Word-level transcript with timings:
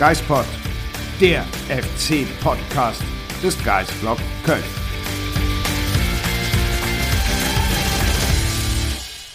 Geispod, 0.00 0.46
der 1.20 1.42
FC-Podcast 1.68 3.02
des 3.42 3.62
Geistblog 3.62 4.16
Köln. 4.46 4.64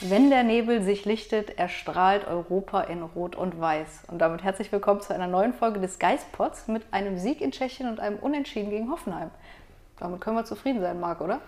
Wenn 0.01 0.31
der 0.31 0.41
Nebel 0.41 0.81
sich 0.81 1.05
lichtet, 1.05 1.59
erstrahlt 1.59 2.27
Europa 2.27 2.81
in 2.81 3.03
Rot 3.03 3.35
und 3.35 3.61
Weiß. 3.61 4.05
Und 4.07 4.17
damit 4.17 4.41
herzlich 4.43 4.71
willkommen 4.71 5.01
zu 5.01 5.13
einer 5.13 5.27
neuen 5.27 5.53
Folge 5.53 5.79
des 5.79 5.99
Geistpods 5.99 6.67
mit 6.67 6.81
einem 6.89 7.19
Sieg 7.19 7.41
in 7.41 7.51
Tschechien 7.51 7.87
und 7.87 7.99
einem 7.99 8.17
Unentschieden 8.17 8.71
gegen 8.71 8.89
Hoffenheim. 8.89 9.29
Damit 9.99 10.19
können 10.19 10.35
wir 10.35 10.45
zufrieden 10.45 10.81
sein, 10.81 10.99
Marc, 10.99 11.21
oder? 11.21 11.41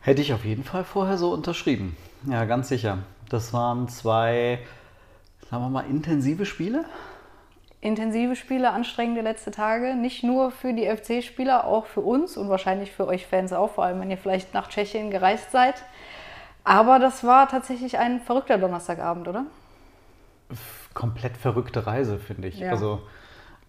Hätte 0.00 0.22
ich 0.22 0.34
auf 0.34 0.44
jeden 0.44 0.64
Fall 0.64 0.82
vorher 0.82 1.18
so 1.18 1.32
unterschrieben. 1.32 1.96
Ja, 2.26 2.46
ganz 2.46 2.68
sicher. 2.68 2.98
Das 3.28 3.52
waren 3.52 3.88
zwei, 3.88 4.58
sagen 5.48 5.62
wir 5.62 5.70
mal, 5.70 5.86
intensive 5.88 6.44
Spiele. 6.44 6.84
Intensive 7.82 8.36
Spiele, 8.36 8.72
anstrengende 8.72 9.22
letzte 9.22 9.50
Tage. 9.50 9.94
Nicht 9.94 10.22
nur 10.22 10.50
für 10.50 10.74
die 10.74 10.86
FC-Spieler, 10.86 11.64
auch 11.66 11.86
für 11.86 12.00
uns 12.00 12.36
und 12.36 12.48
wahrscheinlich 12.50 12.92
für 12.92 13.06
euch 13.06 13.26
Fans 13.26 13.52
auch, 13.52 13.70
vor 13.70 13.84
allem 13.84 14.00
wenn 14.00 14.10
ihr 14.10 14.18
vielleicht 14.18 14.52
nach 14.52 14.68
Tschechien 14.68 15.10
gereist 15.10 15.50
seid. 15.50 15.82
Aber 16.62 16.98
das 16.98 17.24
war 17.24 17.48
tatsächlich 17.48 17.98
ein 17.98 18.20
verrückter 18.20 18.58
Donnerstagabend, 18.58 19.28
oder? 19.28 19.46
Komplett 20.92 21.38
verrückte 21.38 21.86
Reise, 21.86 22.18
finde 22.18 22.48
ich. 22.48 22.58
Ja. 22.58 22.70
Also 22.70 23.00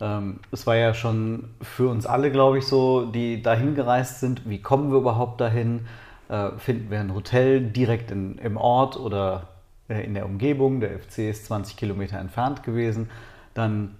ähm, 0.02 0.40
es 0.52 0.68
war 0.68 0.76
ja 0.76 0.94
schon 0.94 1.52
für 1.62 1.88
uns 1.88 2.06
alle, 2.06 2.32
glaube 2.32 2.58
ich, 2.58 2.68
so, 2.68 3.06
die 3.06 3.42
dahin 3.42 3.76
gereist 3.76 4.20
sind. 4.20 4.50
Wie 4.50 4.62
kommen 4.62 4.92
wir 4.92 4.98
überhaupt 4.98 5.40
dahin? 5.40 5.88
Äh, 6.28 6.50
finden 6.58 6.92
wir 6.92 7.00
ein 7.00 7.14
Hotel 7.14 7.62
direkt 7.62 8.12
in, 8.12 8.38
im 8.40 8.58
Ort 8.58 8.98
oder 8.98 9.48
äh, 9.88 10.04
in 10.04 10.16
der 10.16 10.26
Umgebung? 10.26 10.82
Der 10.82 11.00
FC 11.00 11.20
ist 11.30 11.46
20 11.46 11.78
Kilometer 11.78 12.18
entfernt 12.18 12.64
gewesen. 12.64 13.10
Dann 13.54 13.96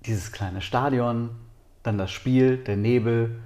dieses 0.00 0.32
kleine 0.32 0.60
Stadion, 0.60 1.30
dann 1.82 1.98
das 1.98 2.10
Spiel, 2.10 2.56
der 2.58 2.76
Nebel, 2.76 3.40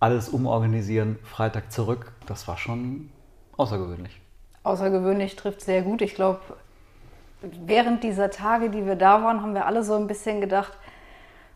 alles 0.00 0.28
umorganisieren, 0.28 1.18
Freitag 1.24 1.72
zurück. 1.72 2.12
Das 2.26 2.46
war 2.48 2.56
schon 2.56 3.10
außergewöhnlich. 3.56 4.20
Außergewöhnlich 4.62 5.36
trifft 5.36 5.60
sehr 5.60 5.82
gut. 5.82 6.02
Ich 6.02 6.14
glaube, 6.14 6.40
während 7.40 8.02
dieser 8.04 8.30
Tage, 8.30 8.70
die 8.70 8.86
wir 8.86 8.96
da 8.96 9.22
waren, 9.22 9.42
haben 9.42 9.54
wir 9.54 9.66
alle 9.66 9.82
so 9.82 9.94
ein 9.94 10.06
bisschen 10.06 10.40
gedacht, 10.40 10.72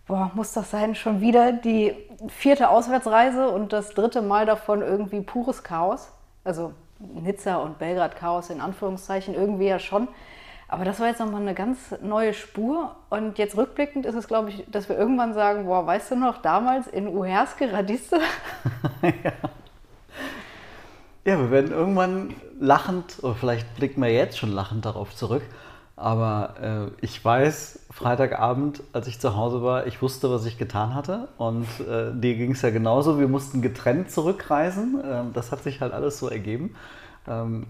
boah, 0.06 0.30
muss 0.34 0.52
das 0.52 0.70
sein, 0.70 0.94
schon 0.94 1.20
wieder 1.20 1.52
die 1.52 1.94
vierte 2.28 2.68
Auswärtsreise 2.70 3.48
und 3.48 3.72
das 3.72 3.90
dritte 3.90 4.22
Mal 4.22 4.46
davon 4.46 4.82
irgendwie 4.82 5.20
pures 5.20 5.62
Chaos. 5.62 6.10
Also 6.44 6.72
Nizza 6.98 7.56
und 7.56 7.78
Belgrad 7.78 8.16
Chaos 8.16 8.50
in 8.50 8.60
Anführungszeichen 8.60 9.34
irgendwie 9.34 9.66
ja 9.66 9.78
schon. 9.78 10.08
Aber 10.72 10.86
das 10.86 11.00
war 11.00 11.08
jetzt 11.08 11.20
nochmal 11.20 11.42
eine 11.42 11.52
ganz 11.52 11.94
neue 12.00 12.32
Spur. 12.32 12.96
Und 13.10 13.36
jetzt 13.36 13.58
rückblickend 13.58 14.06
ist 14.06 14.14
es, 14.14 14.26
glaube 14.26 14.48
ich, 14.48 14.64
dass 14.70 14.88
wir 14.88 14.96
irgendwann 14.96 15.34
sagen, 15.34 15.66
boah, 15.66 15.86
weißt 15.86 16.12
du 16.12 16.16
noch, 16.16 16.40
damals 16.40 16.86
in 16.86 17.08
Uherske, 17.08 17.70
Radiste? 17.70 18.18
Ja, 21.24 21.38
wir 21.38 21.52
werden 21.52 21.70
irgendwann 21.70 22.34
lachend, 22.58 23.22
oder 23.22 23.36
vielleicht 23.36 23.76
blicken 23.76 24.02
wir 24.02 24.12
jetzt 24.12 24.36
schon 24.36 24.50
lachend 24.50 24.84
darauf 24.84 25.14
zurück. 25.14 25.44
Aber 25.94 26.90
äh, 27.00 27.04
ich 27.04 27.24
weiß, 27.24 27.86
Freitagabend, 27.92 28.82
als 28.92 29.06
ich 29.06 29.20
zu 29.20 29.36
Hause 29.36 29.62
war, 29.62 29.86
ich 29.86 30.02
wusste, 30.02 30.32
was 30.32 30.46
ich 30.46 30.58
getan 30.58 30.96
hatte. 30.96 31.28
Und 31.38 31.68
äh, 31.78 32.10
dir 32.12 32.34
ging 32.34 32.52
es 32.52 32.62
ja 32.62 32.70
genauso. 32.70 33.20
Wir 33.20 33.28
mussten 33.28 33.62
getrennt 33.62 34.10
zurückreisen. 34.10 35.00
Ähm, 35.04 35.32
das 35.32 35.52
hat 35.52 35.62
sich 35.62 35.80
halt 35.80 35.92
alles 35.92 36.18
so 36.18 36.28
ergeben. 36.28 36.74
Ähm, 37.28 37.66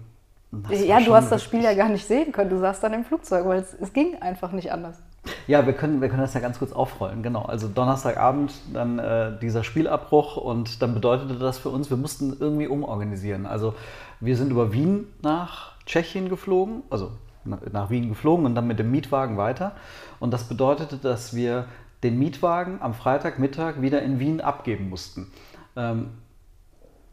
das 0.61 0.85
Ja, 0.85 0.99
du 0.99 1.13
hast 1.13 1.31
das 1.31 1.43
Spiel 1.43 1.63
ja 1.63 1.73
gar 1.73 1.89
nicht 1.89 2.05
sehen 2.05 2.31
können. 2.31 2.49
Du 2.49 2.59
saßt 2.59 2.83
dann 2.83 2.93
im 2.93 3.03
Flugzeug, 3.05 3.45
weil 3.47 3.59
es, 3.59 3.73
es 3.73 3.91
ging 3.93 4.15
einfach 4.21 4.51
nicht 4.51 4.71
anders. 4.71 5.01
Ja, 5.47 5.65
wir 5.65 5.73
können, 5.73 6.01
wir 6.01 6.09
können 6.09 6.21
das 6.21 6.33
ja 6.33 6.41
ganz 6.41 6.59
kurz 6.59 6.73
aufrollen. 6.73 7.23
Genau. 7.23 7.43
Also 7.43 7.67
Donnerstagabend 7.67 8.53
dann 8.73 8.99
äh, 8.99 9.39
dieser 9.41 9.63
Spielabbruch 9.63 10.37
und 10.37 10.81
dann 10.81 10.93
bedeutete 10.93 11.35
das 11.35 11.57
für 11.57 11.69
uns, 11.69 11.89
wir 11.89 11.97
mussten 11.97 12.35
irgendwie 12.39 12.67
umorganisieren. 12.67 13.45
Also 13.45 13.73
wir 14.19 14.35
sind 14.37 14.51
über 14.51 14.73
Wien 14.73 15.07
nach 15.21 15.71
Tschechien 15.85 16.29
geflogen, 16.29 16.83
also 16.89 17.11
na- 17.45 17.59
nach 17.71 17.89
Wien 17.89 18.09
geflogen 18.09 18.45
und 18.45 18.55
dann 18.55 18.67
mit 18.67 18.79
dem 18.79 18.91
Mietwagen 18.91 19.37
weiter. 19.37 19.73
Und 20.19 20.31
das 20.31 20.43
bedeutete, 20.45 20.97
dass 20.97 21.33
wir 21.35 21.65
den 22.03 22.19
Mietwagen 22.19 22.81
am 22.81 22.93
Freitagmittag 22.93 23.81
wieder 23.81 24.01
in 24.01 24.19
Wien 24.19 24.41
abgeben 24.41 24.89
mussten. 24.89 25.31
Ähm, 25.75 26.07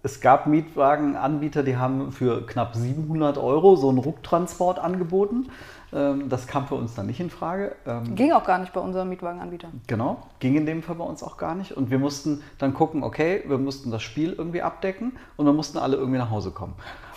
es 0.03 0.21
gab 0.21 0.47
Mietwagenanbieter, 0.47 1.63
die 1.63 1.77
haben 1.77 2.13
für 2.13 2.47
knapp 2.47 2.75
700 2.75 3.39
Euro 3.39 3.77
so 3.77 3.89
einen 3.89 3.99
Rucktransport 3.99 4.79
angeboten. 4.79 5.49
Ähm, 5.93 6.29
Das 6.29 6.47
kam 6.47 6.67
für 6.67 6.77
uns 6.77 6.95
dann 6.95 7.07
nicht 7.07 7.21
in 7.21 7.31
Frage. 7.31 7.75
Ähm, 7.87 8.15
Ging 8.15 8.33
auch 8.33 8.45
gar 8.45 8.59
nicht 8.59 8.73
bei 8.73 8.81
unserem 8.81 9.09
Mietwagenanbieter. 9.09 9.69
Genau, 9.87 10.23
ging 10.39 10.57
in 10.57 10.65
dem 10.67 10.83
Fall 10.83 10.97
bei 10.97 11.05
uns 11.05 11.23
auch 11.23 11.37
gar 11.37 11.55
nicht. 11.55 11.73
Und 11.73 11.91
wir 11.91 11.99
mussten 11.99 12.43
dann 12.59 12.75
gucken, 12.75 13.03
okay, 13.03 13.43
wir 13.47 13.59
mussten 13.59 13.91
das 13.91 14.03
Spiel 14.03 14.33
irgendwie 14.33 14.63
abdecken 14.63 15.17
und 15.37 15.47
wir 15.47 15.53
mussten 15.53 15.79
alle 15.79 15.97
irgendwie 15.97 16.19
nach 16.19 16.31
Hause 16.31 16.53
kommen. 16.53 16.75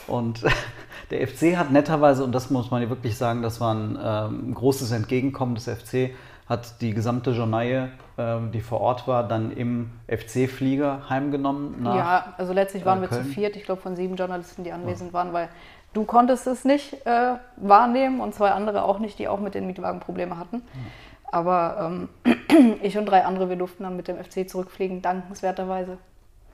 Und 0.07 0.43
der 1.11 1.25
FC 1.27 1.55
hat 1.55 1.71
netterweise, 1.71 2.23
und 2.23 2.33
das 2.33 2.49
muss 2.49 2.71
man 2.71 2.81
ja 2.81 2.89
wirklich 2.89 3.17
sagen, 3.17 3.41
das 3.41 3.61
war 3.61 3.73
ein 3.73 3.97
ähm, 4.01 4.53
großes 4.53 4.91
Entgegenkommen 4.91 5.55
des 5.55 5.69
FC, 5.69 6.11
hat 6.53 6.81
die 6.81 6.93
gesamte 6.93 7.31
Journaille, 7.31 7.89
ähm, 8.17 8.51
die 8.51 8.61
vor 8.61 8.79
Ort 8.79 9.07
war, 9.07 9.27
dann 9.27 9.51
im 9.51 9.91
FC-Flieger 10.07 11.09
heimgenommen. 11.09 11.83
Ja, 11.83 12.33
also 12.37 12.53
letztlich 12.53 12.85
waren 12.85 12.99
äh, 12.99 13.01
wir 13.01 13.09
zu 13.09 13.23
viert, 13.23 13.55
ich 13.55 13.63
glaube 13.63 13.81
von 13.81 13.95
sieben 13.95 14.15
Journalisten, 14.15 14.63
die 14.63 14.71
anwesend 14.71 15.13
waren, 15.13 15.33
weil 15.33 15.49
du 15.93 16.05
konntest 16.05 16.47
es 16.47 16.63
nicht 16.63 17.05
äh, 17.05 17.33
wahrnehmen 17.57 18.21
und 18.21 18.33
zwei 18.35 18.51
andere 18.51 18.83
auch 18.83 18.99
nicht, 18.99 19.19
die 19.19 19.27
auch 19.27 19.39
mit 19.39 19.55
den 19.55 19.67
Mietwagen 19.67 19.99
Probleme 19.99 20.37
hatten. 20.37 20.61
Aber 21.31 22.07
ähm, 22.25 22.77
ich 22.83 22.97
und 22.97 23.07
drei 23.07 23.25
andere, 23.25 23.49
wir 23.49 23.55
durften 23.55 23.83
dann 23.83 23.95
mit 23.95 24.07
dem 24.07 24.23
FC 24.23 24.47
zurückfliegen, 24.47 25.01
dankenswerterweise. 25.01 25.97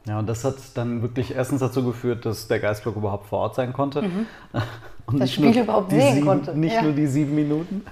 Ja, 0.09 0.17
und 0.17 0.27
das 0.27 0.43
hat 0.43 0.55
dann 0.73 1.03
wirklich 1.03 1.35
erstens 1.35 1.59
dazu 1.59 1.85
geführt, 1.85 2.25
dass 2.25 2.47
der 2.47 2.59
Geistblock 2.59 2.95
überhaupt 2.95 3.27
vor 3.27 3.39
Ort 3.39 3.55
sein 3.55 3.73
konnte. 3.73 4.03
Und 5.05 5.19
Das 5.19 5.29
nicht 5.29 5.33
Spiel 5.35 5.51
nur 5.51 5.63
überhaupt 5.63 5.91
die 5.91 5.99
sehen 5.99 6.13
sieben, 6.15 6.25
konnte. 6.27 6.57
Nicht 6.57 6.73
Ja. 6.75 6.81
nur 6.83 6.91
die 6.93 7.07
sieben 7.07 7.33
Minuten. 7.33 7.83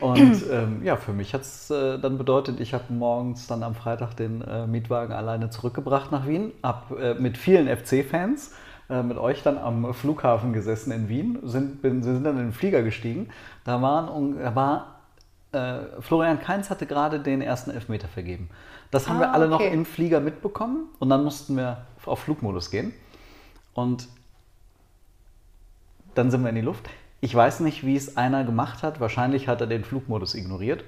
Und 0.00 0.44
ähm, 0.50 0.82
ja, 0.82 0.96
für 0.96 1.12
mich 1.12 1.34
hat 1.34 1.42
es 1.42 1.70
äh, 1.70 1.98
dann 1.98 2.16
bedeutet, 2.18 2.60
ich 2.60 2.72
habe 2.72 2.84
morgens 2.90 3.46
dann 3.46 3.62
am 3.62 3.74
Freitag 3.74 4.14
den 4.16 4.42
äh, 4.42 4.66
Mietwagen 4.66 5.12
alleine 5.14 5.50
zurückgebracht 5.50 6.12
nach 6.12 6.26
Wien, 6.26 6.52
habe 6.62 6.98
äh, 6.98 7.14
mit 7.14 7.36
vielen 7.36 7.68
FC-Fans 7.74 8.52
äh, 8.88 9.02
mit 9.02 9.18
euch 9.18 9.42
dann 9.42 9.58
am 9.58 9.92
Flughafen 9.94 10.52
gesessen 10.54 10.92
in 10.92 11.08
Wien, 11.10 11.38
sind, 11.42 11.82
bin, 11.82 12.02
sind 12.02 12.24
dann 12.24 12.38
in 12.38 12.44
den 12.46 12.52
Flieger 12.52 12.82
gestiegen. 12.82 13.28
Da, 13.64 13.80
waren, 13.82 14.38
da 14.38 14.54
war 14.54 15.00
äh, 15.52 16.00
Florian 16.00 16.40
Kainz 16.40 16.70
hatte 16.70 16.86
gerade 16.86 17.20
den 17.20 17.42
ersten 17.42 17.70
Elfmeter 17.70 18.08
vergeben. 18.08 18.48
Das 18.92 19.08
haben 19.08 19.16
Ah, 19.16 19.20
wir 19.20 19.32
alle 19.32 19.48
noch 19.48 19.58
okay. 19.60 19.72
im 19.72 19.84
Flieger 19.84 20.20
mitbekommen 20.20 20.86
und 21.00 21.08
dann 21.10 21.24
mussten 21.24 21.56
wir 21.56 21.86
auf 22.06 22.20
Flugmodus 22.20 22.70
gehen. 22.70 22.92
Und 23.74 24.06
dann 26.14 26.30
sind 26.30 26.42
wir 26.42 26.50
in 26.50 26.54
die 26.56 26.60
Luft. 26.60 26.88
Ich 27.20 27.34
weiß 27.34 27.60
nicht, 27.60 27.84
wie 27.86 27.96
es 27.96 28.16
einer 28.16 28.44
gemacht 28.44 28.82
hat. 28.82 29.00
Wahrscheinlich 29.00 29.48
hat 29.48 29.60
er 29.62 29.66
den 29.66 29.82
Flugmodus 29.84 30.34
ignoriert. 30.34 30.84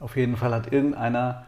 Auf 0.00 0.16
jeden 0.16 0.36
Fall 0.36 0.54
hat 0.54 0.72
irgendeiner 0.72 1.46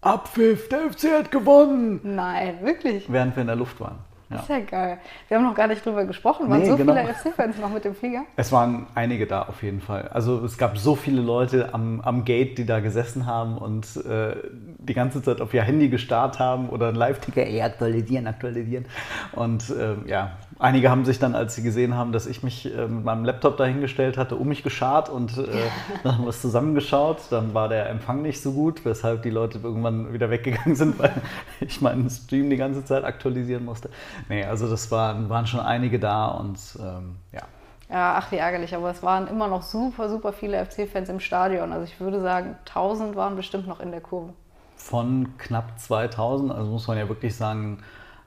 Abpfiff, 0.00 0.68
der 0.68 0.90
FC 0.92 1.12
hat 1.12 1.30
gewonnen, 1.30 2.00
Nein, 2.02 2.58
wirklich. 2.64 3.10
während 3.10 3.36
wir 3.36 3.40
in 3.42 3.46
der 3.48 3.56
Luft 3.56 3.80
waren. 3.80 3.98
Das 4.30 4.42
ist 4.42 4.48
ja 4.50 4.60
geil. 4.60 4.98
Wir 5.28 5.38
haben 5.38 5.44
noch 5.44 5.54
gar 5.54 5.68
nicht 5.68 5.84
drüber 5.84 6.04
gesprochen. 6.04 6.50
Waren 6.50 6.60
Nee, 6.60 6.68
so 6.68 6.76
genau. 6.76 6.94
viele 6.94 7.14
FC-Fans 7.14 7.58
noch 7.58 7.70
mit 7.70 7.84
dem 7.84 7.94
Flieger? 7.94 8.24
Es 8.36 8.52
waren 8.52 8.86
einige 8.94 9.26
da 9.26 9.42
auf 9.42 9.62
jeden 9.62 9.80
Fall. 9.80 10.08
Also 10.08 10.44
es 10.44 10.58
gab 10.58 10.76
so 10.76 10.94
viele 10.96 11.22
Leute 11.22 11.72
am, 11.72 12.00
am 12.02 12.24
Gate, 12.24 12.58
die 12.58 12.66
da 12.66 12.80
gesessen 12.80 13.24
haben 13.24 13.56
und 13.56 13.86
äh, 14.04 14.36
die 14.78 14.92
ganze 14.92 15.22
Zeit 15.22 15.40
auf 15.40 15.54
ihr 15.54 15.62
Handy 15.62 15.88
gestarrt 15.88 16.38
haben 16.38 16.68
oder 16.68 16.88
ein 16.88 16.94
Live-Ticker, 16.94 17.46
ey, 17.46 17.62
aktualisieren, 17.62 18.26
aktualisieren. 18.26 18.84
Und 19.32 19.72
ähm, 19.78 20.02
ja, 20.06 20.32
Einige 20.60 20.90
haben 20.90 21.04
sich 21.04 21.20
dann, 21.20 21.36
als 21.36 21.54
sie 21.54 21.62
gesehen 21.62 21.94
haben, 21.94 22.10
dass 22.10 22.26
ich 22.26 22.42
mich 22.42 22.66
äh, 22.66 22.88
mit 22.88 23.04
meinem 23.04 23.24
Laptop 23.24 23.56
dahingestellt 23.56 24.18
hatte, 24.18 24.34
um 24.34 24.48
mich 24.48 24.64
geschart 24.64 25.08
und 25.08 25.38
äh, 25.38 25.46
dann 26.02 26.16
haben 26.16 26.24
wir 26.24 26.30
es 26.30 26.42
zusammengeschaut. 26.42 27.18
Dann 27.30 27.54
war 27.54 27.68
der 27.68 27.88
Empfang 27.88 28.22
nicht 28.22 28.42
so 28.42 28.52
gut, 28.52 28.84
weshalb 28.84 29.22
die 29.22 29.30
Leute 29.30 29.60
irgendwann 29.62 30.12
wieder 30.12 30.30
weggegangen 30.30 30.74
sind, 30.74 30.98
weil 30.98 31.12
ich 31.60 31.80
meinen 31.80 32.10
Stream 32.10 32.50
die 32.50 32.56
ganze 32.56 32.84
Zeit 32.84 33.04
aktualisieren 33.04 33.64
musste. 33.64 33.88
Nee, 34.28 34.44
also 34.44 34.68
das 34.68 34.90
waren, 34.90 35.28
waren 35.28 35.46
schon 35.46 35.60
einige 35.60 36.00
da 36.00 36.26
und 36.26 36.58
ähm, 36.80 37.16
ja. 37.32 37.42
Ja, 37.90 38.16
ach 38.18 38.32
wie 38.32 38.36
ärgerlich, 38.36 38.74
aber 38.74 38.90
es 38.90 39.02
waren 39.02 39.28
immer 39.28 39.48
noch 39.48 39.62
super, 39.62 40.10
super 40.10 40.32
viele 40.32 40.62
FC-Fans 40.62 41.08
im 41.08 41.20
Stadion. 41.20 41.72
Also 41.72 41.84
ich 41.84 42.00
würde 42.00 42.20
sagen, 42.20 42.56
1000 42.66 43.16
waren 43.16 43.36
bestimmt 43.36 43.66
noch 43.66 43.80
in 43.80 43.92
der 43.92 44.00
Kurve. 44.00 44.34
Von 44.76 45.38
knapp 45.38 45.78
2000, 45.78 46.52
also 46.52 46.70
muss 46.70 46.86
man 46.86 46.98
ja 46.98 47.08
wirklich 47.08 47.34
sagen, 47.34 47.78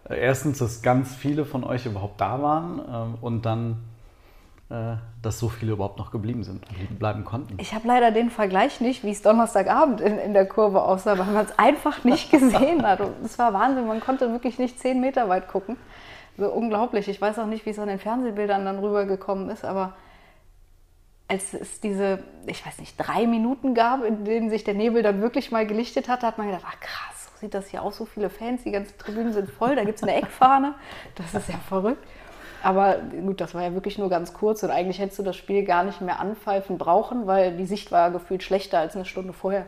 erstens, 0.10 0.60
dass 0.60 0.82
ganz 0.82 1.16
viele 1.16 1.46
von 1.46 1.64
euch 1.64 1.86
überhaupt 1.86 2.20
da 2.20 2.42
waren 2.42 2.82
ähm, 2.92 3.18
und 3.22 3.46
dann, 3.46 3.84
äh, 4.70 4.96
dass 5.22 5.40
so 5.40 5.50
viele 5.50 5.74
überhaupt 5.74 5.98
noch 5.98 6.12
geblieben 6.12 6.44
sind 6.44 6.64
und 6.68 7.00
bleiben 7.00 7.24
konnten. 7.24 7.58
Ich 7.60 7.74
habe 7.74 7.88
leider 7.88 8.12
den 8.12 8.30
Vergleich 8.30 8.82
nicht, 8.82 9.04
wie 9.04 9.12
es 9.12 9.22
Donnerstagabend 9.22 10.02
in, 10.02 10.18
in 10.18 10.34
der 10.34 10.48
Kurve 10.48 10.82
aussah, 10.84 11.18
weil 11.18 11.28
man 11.28 11.46
es 11.46 11.58
einfach 11.58 12.04
nicht 12.04 12.32
gesehen 12.32 12.86
hat. 12.86 13.00
Es 13.24 13.38
war 13.38 13.54
Wahnsinn, 13.54 13.88
man 13.88 14.00
konnte 14.00 14.32
wirklich 14.32 14.60
nicht 14.60 14.80
zehn 14.80 15.00
Meter 15.00 15.30
weit 15.30 15.48
gucken. 15.48 15.78
So 16.38 16.50
unglaublich. 16.50 17.08
Ich 17.08 17.22
weiß 17.22 17.40
auch 17.40 17.46
nicht, 17.46 17.66
wie 17.66 17.72
es 17.72 17.80
an 17.80 17.88
den 17.88 18.00
Fernsehbildern 18.00 18.66
dann 18.66 18.80
rübergekommen 18.80 19.50
ist, 19.50 19.66
aber 19.66 19.94
als 21.32 21.54
es 21.54 21.80
diese, 21.80 22.24
ich 22.46 22.66
weiß 22.66 22.80
nicht, 22.80 22.98
drei 22.98 23.26
Minuten 23.26 23.74
gab, 23.74 24.04
in 24.04 24.26
denen 24.26 24.50
sich 24.50 24.66
der 24.66 24.74
Nebel 24.74 25.02
dann 25.02 25.22
wirklich 25.22 25.50
mal 25.50 25.66
gelichtet 25.66 26.10
hatte, 26.10 26.28
hat 26.28 26.38
man 26.38 26.48
gedacht, 26.48 26.66
ach 26.68 26.80
krass, 26.82 27.21
sieht 27.42 27.54
das 27.54 27.68
hier 27.68 27.82
aus, 27.82 27.98
so 27.98 28.06
viele 28.06 28.30
Fans, 28.30 28.64
die 28.64 28.72
ganzen 28.72 28.98
Tribünen 28.98 29.34
sind 29.34 29.50
voll, 29.50 29.76
da 29.76 29.84
gibt 29.84 29.98
es 29.98 30.04
eine 30.04 30.16
Eckfahne, 30.16 30.76
das 31.16 31.34
ist 31.34 31.50
ja 31.50 31.58
verrückt. 31.58 32.08
Aber 32.64 32.98
gut, 32.98 33.42
das 33.42 33.56
war 33.56 33.64
ja 33.64 33.74
wirklich 33.74 33.98
nur 33.98 34.10
ganz 34.10 34.34
kurz 34.34 34.62
und 34.64 34.70
eigentlich 34.70 35.00
hättest 35.00 35.20
du 35.20 35.24
das 35.24 35.36
Spiel 35.36 35.66
gar 35.66 35.84
nicht 35.84 36.00
mehr 36.00 36.20
anpfeifen 36.20 36.78
brauchen, 36.78 37.26
weil 37.26 37.58
die 37.58 37.66
Sicht 37.66 37.92
war 37.92 38.12
gefühlt 38.12 38.44
schlechter 38.44 38.80
als 38.80 38.96
eine 38.96 39.06
Stunde 39.06 39.34
vorher. 39.34 39.66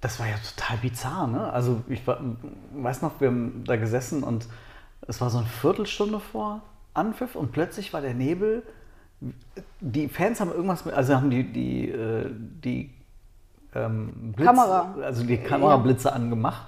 Das 0.00 0.18
war 0.18 0.26
ja 0.26 0.36
total 0.36 0.78
bizarr, 0.78 1.26
ne? 1.26 1.52
Also 1.52 1.82
ich 1.88 2.06
war, 2.06 2.20
weiß 2.72 3.02
noch, 3.02 3.20
wir 3.20 3.28
haben 3.28 3.64
da 3.66 3.76
gesessen 3.76 4.22
und 4.22 4.46
es 5.06 5.20
war 5.20 5.30
so 5.30 5.38
eine 5.38 5.46
Viertelstunde 5.46 6.20
vor 6.20 6.60
Anpfiff 6.94 7.34
und 7.34 7.52
plötzlich 7.52 7.92
war 7.92 8.00
der 8.00 8.14
Nebel. 8.14 8.62
Die 9.80 10.08
Fans 10.08 10.40
haben 10.40 10.50
irgendwas 10.50 10.84
mit, 10.84 10.94
also 10.94 11.14
haben 11.14 11.30
die, 11.30 11.52
die, 11.52 11.90
äh, 11.90 12.30
die 12.32 12.90
ähm, 13.74 14.32
Blitz, 14.36 14.46
Kamera. 14.46 14.94
also 15.02 15.24
die 15.24 15.38
Kamerablitze 15.38 16.08
ja. 16.08 16.14
angemacht 16.14 16.66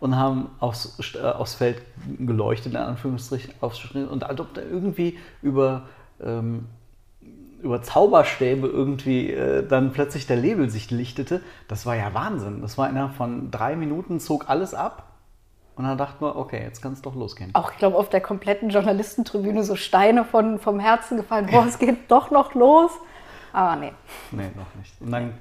und 0.00 0.16
haben 0.16 0.50
aufs, 0.60 1.14
äh, 1.14 1.20
aufs 1.20 1.54
Feld 1.54 1.82
geleuchtet, 2.18 2.72
in 2.72 2.78
Anführungsstrichen, 2.78 3.54
aufgeschnitten 3.60 4.08
und 4.08 4.24
als 4.24 4.40
ob 4.40 4.54
da 4.54 4.62
irgendwie 4.62 5.18
über, 5.42 5.82
ähm, 6.22 6.66
über 7.62 7.82
Zauberstäbe 7.82 8.66
irgendwie 8.66 9.32
äh, 9.32 9.66
dann 9.66 9.92
plötzlich 9.92 10.26
der 10.26 10.36
Nebel 10.36 10.70
sich 10.70 10.90
lichtete, 10.90 11.40
das 11.68 11.86
war 11.86 11.96
ja 11.96 12.12
Wahnsinn. 12.14 12.60
Das 12.60 12.78
war 12.78 12.88
innerhalb 12.88 13.14
von 13.14 13.50
drei 13.50 13.76
Minuten, 13.76 14.20
zog 14.20 14.48
alles 14.48 14.74
ab 14.74 15.06
und 15.76 15.84
dann 15.84 15.98
dachten 15.98 16.24
wir, 16.24 16.36
okay, 16.36 16.62
jetzt 16.62 16.80
kann 16.80 16.94
es 16.94 17.02
doch 17.02 17.14
losgehen. 17.14 17.50
Auch, 17.54 17.70
ich 17.70 17.78
glaube, 17.78 17.98
auf 17.98 18.08
der 18.08 18.22
kompletten 18.22 18.70
Journalistentribüne 18.70 19.62
so 19.62 19.76
Steine 19.76 20.24
von, 20.24 20.58
vom 20.58 20.80
Herzen 20.80 21.18
gefallen. 21.18 21.48
Boah, 21.50 21.66
es 21.66 21.78
geht 21.78 22.10
doch 22.10 22.30
noch 22.30 22.54
los. 22.54 22.90
Aber 23.52 23.76
nee. 23.76 23.92
Nee, 24.32 24.50
noch 24.56 24.74
nicht. 24.78 24.94
Und 25.00 25.12
dann 25.12 25.34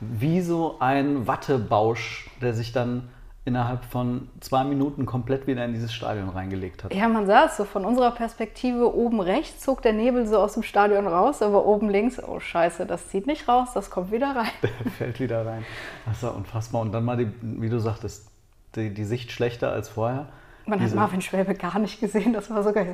wie 0.00 0.40
so 0.40 0.76
ein 0.80 1.26
Wattebausch, 1.26 2.30
der 2.40 2.54
sich 2.54 2.72
dann 2.72 3.08
innerhalb 3.46 3.84
von 3.84 4.28
zwei 4.40 4.64
Minuten 4.64 5.04
komplett 5.04 5.46
wieder 5.46 5.64
in 5.64 5.74
dieses 5.74 5.92
Stadion 5.92 6.30
reingelegt 6.30 6.82
hat. 6.82 6.94
Ja, 6.94 7.08
man 7.08 7.26
sah 7.26 7.44
es 7.44 7.58
so 7.58 7.64
von 7.64 7.84
unserer 7.84 8.10
Perspektive 8.10 8.94
oben 8.94 9.20
rechts 9.20 9.62
zog 9.62 9.82
der 9.82 9.92
Nebel 9.92 10.26
so 10.26 10.38
aus 10.38 10.54
dem 10.54 10.62
Stadion 10.62 11.06
raus, 11.06 11.42
aber 11.42 11.66
oben 11.66 11.90
links, 11.90 12.22
oh 12.22 12.40
Scheiße, 12.40 12.86
das 12.86 13.08
zieht 13.08 13.26
nicht 13.26 13.46
raus, 13.46 13.68
das 13.74 13.90
kommt 13.90 14.10
wieder 14.12 14.34
rein. 14.34 14.50
Der 14.62 14.92
fällt 14.92 15.20
wieder 15.20 15.44
rein. 15.44 15.64
Das 16.06 16.22
war 16.22 16.34
unfassbar. 16.34 16.80
Und 16.80 16.92
dann 16.92 17.04
mal, 17.04 17.18
die, 17.18 17.28
wie 17.42 17.68
du 17.68 17.78
sagtest, 17.78 18.28
die, 18.76 18.94
die 18.94 19.04
Sicht 19.04 19.30
schlechter 19.30 19.70
als 19.72 19.90
vorher. 19.90 20.28
Man 20.64 20.78
Diese, 20.78 20.92
hat 20.92 20.96
Marvin 20.96 21.20
Schwäbe 21.20 21.54
gar 21.54 21.78
nicht 21.78 22.00
gesehen, 22.00 22.32
das 22.32 22.48
war 22.48 22.62
sogar. 22.62 22.86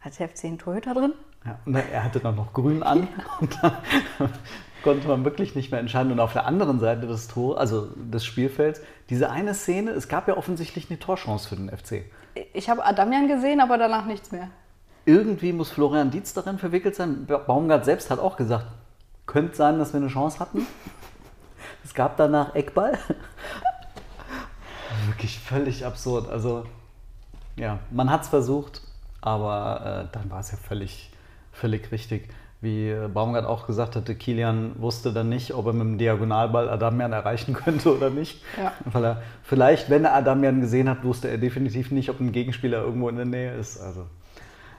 Hat 0.00 0.18
der 0.18 0.28
FC 0.28 0.44
einen 0.44 0.58
Torhüter 0.58 0.94
drin? 0.94 1.12
Ja, 1.44 1.58
und 1.64 1.74
er 1.76 2.04
hatte 2.04 2.18
dann 2.18 2.34
noch 2.34 2.52
grün 2.52 2.82
an 2.82 3.06
und 3.40 3.58
dann 3.62 3.76
konnte 4.82 5.08
man 5.08 5.24
wirklich 5.24 5.54
nicht 5.54 5.70
mehr 5.70 5.80
entscheiden. 5.80 6.12
Und 6.12 6.20
auf 6.20 6.32
der 6.32 6.46
anderen 6.46 6.80
Seite 6.80 7.06
des 7.06 7.28
Tor, 7.28 7.58
also 7.58 7.88
des 7.96 8.24
Spielfelds, 8.24 8.80
diese 9.10 9.30
eine 9.30 9.54
Szene, 9.54 9.90
es 9.92 10.08
gab 10.08 10.28
ja 10.28 10.36
offensichtlich 10.36 10.90
eine 10.90 10.98
Torchance 10.98 11.48
für 11.48 11.56
den 11.56 11.68
FC. 11.68 12.04
Ich 12.52 12.68
habe 12.68 12.84
Adamian 12.84 13.28
gesehen, 13.28 13.60
aber 13.60 13.78
danach 13.78 14.06
nichts 14.06 14.32
mehr. 14.32 14.48
Irgendwie 15.04 15.52
muss 15.52 15.70
Florian 15.70 16.10
Dietz 16.10 16.34
darin 16.34 16.58
verwickelt 16.58 16.94
sein. 16.94 17.26
Baumgart 17.26 17.84
selbst 17.84 18.10
hat 18.10 18.18
auch 18.18 18.36
gesagt, 18.36 18.66
könnte 19.26 19.56
sein, 19.56 19.78
dass 19.78 19.92
wir 19.92 20.00
eine 20.00 20.08
Chance 20.08 20.38
hatten. 20.40 20.66
Es 21.84 21.94
gab 21.94 22.16
danach 22.16 22.54
Eckball 22.54 22.98
wirklich 25.06 25.38
völlig 25.38 25.86
absurd. 25.86 26.28
Also, 26.28 26.66
ja, 27.56 27.78
man 27.90 28.10
hat 28.10 28.22
es 28.22 28.28
versucht, 28.28 28.82
aber 29.20 30.08
äh, 30.10 30.12
dann 30.12 30.30
war 30.30 30.40
es 30.40 30.50
ja 30.50 30.58
völlig, 30.58 31.10
völlig 31.52 31.90
richtig. 31.90 32.28
Wie 32.60 32.92
Baumgart 33.14 33.46
auch 33.46 33.68
gesagt 33.68 33.94
hatte, 33.94 34.16
Kilian 34.16 34.72
wusste 34.78 35.12
dann 35.12 35.28
nicht, 35.28 35.54
ob 35.54 35.66
er 35.66 35.72
mit 35.72 35.82
dem 35.82 35.98
Diagonalball 35.98 36.68
Adamian 36.68 37.12
erreichen 37.12 37.54
könnte 37.54 37.96
oder 37.96 38.10
nicht. 38.10 38.42
Ja. 38.56 38.72
Weil 38.84 39.04
er 39.04 39.22
vielleicht, 39.44 39.90
wenn 39.90 40.04
er 40.04 40.14
Adamian 40.14 40.60
gesehen 40.60 40.88
hat, 40.88 41.04
wusste 41.04 41.28
er 41.28 41.38
definitiv 41.38 41.92
nicht, 41.92 42.10
ob 42.10 42.18
ein 42.18 42.32
Gegenspieler 42.32 42.82
irgendwo 42.82 43.08
in 43.08 43.16
der 43.16 43.26
Nähe 43.26 43.54
ist. 43.54 43.80
Also 43.80 44.06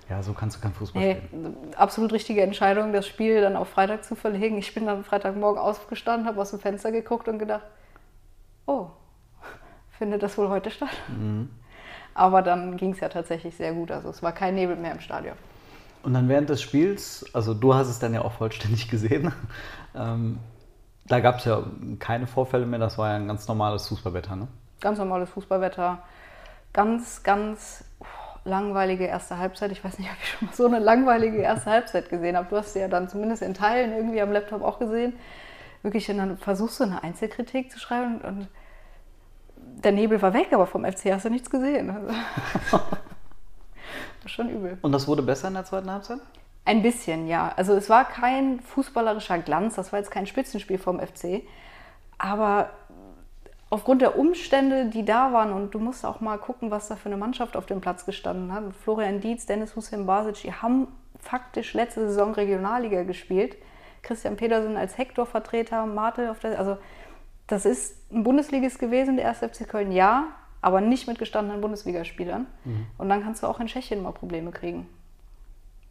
ja, 0.09 0.23
so 0.23 0.33
kannst 0.33 0.57
du 0.57 0.61
kein 0.61 0.73
Fußball 0.73 1.01
nee, 1.01 1.21
spielen. 1.27 1.55
Absolut 1.77 2.11
richtige 2.11 2.41
Entscheidung, 2.41 2.91
das 2.93 3.07
Spiel 3.07 3.41
dann 3.41 3.55
auf 3.55 3.69
Freitag 3.69 4.03
zu 4.03 4.15
verlegen. 4.15 4.57
Ich 4.57 4.73
bin 4.73 4.85
dann 4.85 5.03
Freitagmorgen 5.03 5.61
aufgestanden, 5.61 6.27
habe 6.27 6.41
aus 6.41 6.49
dem 6.49 6.59
Fenster 6.59 6.91
geguckt 6.91 7.27
und 7.27 7.37
gedacht, 7.37 7.63
oh, 8.65 8.87
findet 9.97 10.23
das 10.23 10.37
wohl 10.37 10.49
heute 10.49 10.71
statt. 10.71 10.89
Mhm. 11.07 11.49
Aber 12.15 12.41
dann 12.41 12.75
ging 12.75 12.91
es 12.91 12.99
ja 12.99 13.07
tatsächlich 13.07 13.55
sehr 13.55 13.71
gut. 13.71 13.91
Also 13.91 14.09
es 14.09 14.23
war 14.23 14.31
kein 14.31 14.55
Nebel 14.55 14.75
mehr 14.75 14.91
im 14.91 14.99
Stadion. 14.99 15.35
Und 16.03 16.13
dann 16.13 16.29
während 16.29 16.49
des 16.49 16.61
Spiels, 16.61 17.25
also 17.33 17.53
du 17.53 17.73
hast 17.73 17.89
es 17.89 17.99
dann 17.99 18.13
ja 18.13 18.21
auch 18.21 18.33
vollständig 18.33 18.87
gesehen, 18.89 19.33
ähm, 19.95 20.39
da 21.07 21.19
gab 21.19 21.39
es 21.39 21.45
ja 21.45 21.63
keine 21.97 22.27
Vorfälle 22.27 22.65
mehr, 22.65 22.79
das 22.79 22.97
war 22.97 23.09
ja 23.09 23.15
ein 23.15 23.27
ganz 23.27 23.47
normales 23.47 23.87
Fußballwetter, 23.87 24.35
ne? 24.35 24.47
Ganz 24.79 24.99
normales 24.99 25.29
Fußballwetter. 25.31 25.99
Ganz, 26.71 27.23
ganz 27.23 27.83
langweilige 28.45 29.05
erste 29.05 29.37
Halbzeit. 29.37 29.71
Ich 29.71 29.83
weiß 29.83 29.99
nicht, 29.99 30.09
ob 30.11 30.17
ich 30.21 30.29
schon 30.29 30.47
mal 30.47 30.55
so 30.55 30.65
eine 30.65 30.79
langweilige 30.79 31.39
erste 31.39 31.71
Halbzeit 31.71 32.09
gesehen 32.09 32.37
habe. 32.37 32.47
Du 32.49 32.57
hast 32.57 32.73
sie 32.73 32.79
ja 32.79 32.87
dann 32.87 33.09
zumindest 33.09 33.41
in 33.41 33.53
Teilen 33.53 33.91
irgendwie 33.91 34.21
am 34.21 34.31
Laptop 34.31 34.61
auch 34.61 34.79
gesehen. 34.79 35.13
Wirklich, 35.81 36.05
dann 36.07 36.37
versuchst 36.37 36.79
du 36.79 36.83
eine 36.83 37.03
Einzelkritik 37.03 37.71
zu 37.71 37.79
schreiben 37.79 38.19
und 38.21 38.47
der 39.83 39.93
Nebel 39.93 40.21
war 40.21 40.33
weg, 40.33 40.49
aber 40.51 40.67
vom 40.67 40.83
FC 40.83 41.11
hast 41.11 41.25
du 41.25 41.29
nichts 41.29 41.49
gesehen. 41.49 41.95
Schon 44.29 44.49
übel. 44.49 44.77
Und 44.81 44.91
das 44.91 45.07
wurde 45.07 45.21
besser 45.21 45.47
in 45.47 45.55
der 45.55 45.65
zweiten 45.65 45.91
Halbzeit? 45.91 46.19
Ein 46.65 46.81
bisschen, 46.81 47.27
ja. 47.27 47.51
Also 47.56 47.73
es 47.73 47.89
war 47.89 48.06
kein 48.06 48.59
fußballerischer 48.59 49.39
Glanz, 49.39 49.75
das 49.75 49.92
war 49.92 49.99
jetzt 49.99 50.11
kein 50.11 50.27
Spitzenspiel 50.27 50.77
vom 50.77 50.99
FC. 50.99 51.44
Aber 52.18 52.69
aufgrund 53.69 54.01
der 54.01 54.18
Umstände, 54.18 54.85
die 54.85 55.06
da 55.06 55.33
waren, 55.33 55.51
und 55.54 55.73
du 55.73 55.80
musst 55.80 56.06
auch 56.06 56.19
mal 56.19 56.37
gucken, 56.37 56.69
was 56.69 56.87
da 56.87 56.95
für 56.95 57.07
eine 57.07 57.18
Mannschaft 57.18 57.57
auf 57.57 57.65
dem 57.65 57.81
Platz 57.81 58.06
gestanden 58.06 58.54
hat. 58.54 58.63
Florian 58.83 59.19
Dietz, 59.19 59.45
Dennis 59.45 59.75
Hussein 59.75 60.06
Basic, 60.06 60.44
die 60.44 60.54
haben 60.54 60.87
faktisch 61.19 61.73
letzte 61.73 62.07
Saison 62.07 62.33
Regionalliga 62.33 63.04
gespielt. 63.04 63.57
Christian 64.01 64.37
Petersen 64.37 64.77
als 64.77 64.97
Hector-Vertreter, 64.97 65.85
Martel 65.85 66.30
auf 66.30 66.39
der. 66.39 66.57
Also 66.57 66.77
das 67.47 67.65
ist 67.65 67.95
ein 68.11 68.23
Bundesligist 68.23 68.80
gewesen, 68.80 69.15
der 69.18 69.25
erste 69.25 69.49
FC 69.49 69.68
Köln, 69.68 69.92
ja, 69.92 70.27
aber 70.61 70.81
nicht 70.81 71.07
mit 71.07 71.19
gestandenen 71.19 71.61
Bundesligaspielern. 71.61 72.47
Mhm. 72.66 72.85
Und 72.97 73.09
dann 73.09 73.23
kannst 73.23 73.44
du 73.44 73.47
auch 73.47 73.59
in 73.59 73.68
Tschechien 73.68 74.04
mal 74.04 74.11
Probleme 74.11 74.51
kriegen. 74.51 74.87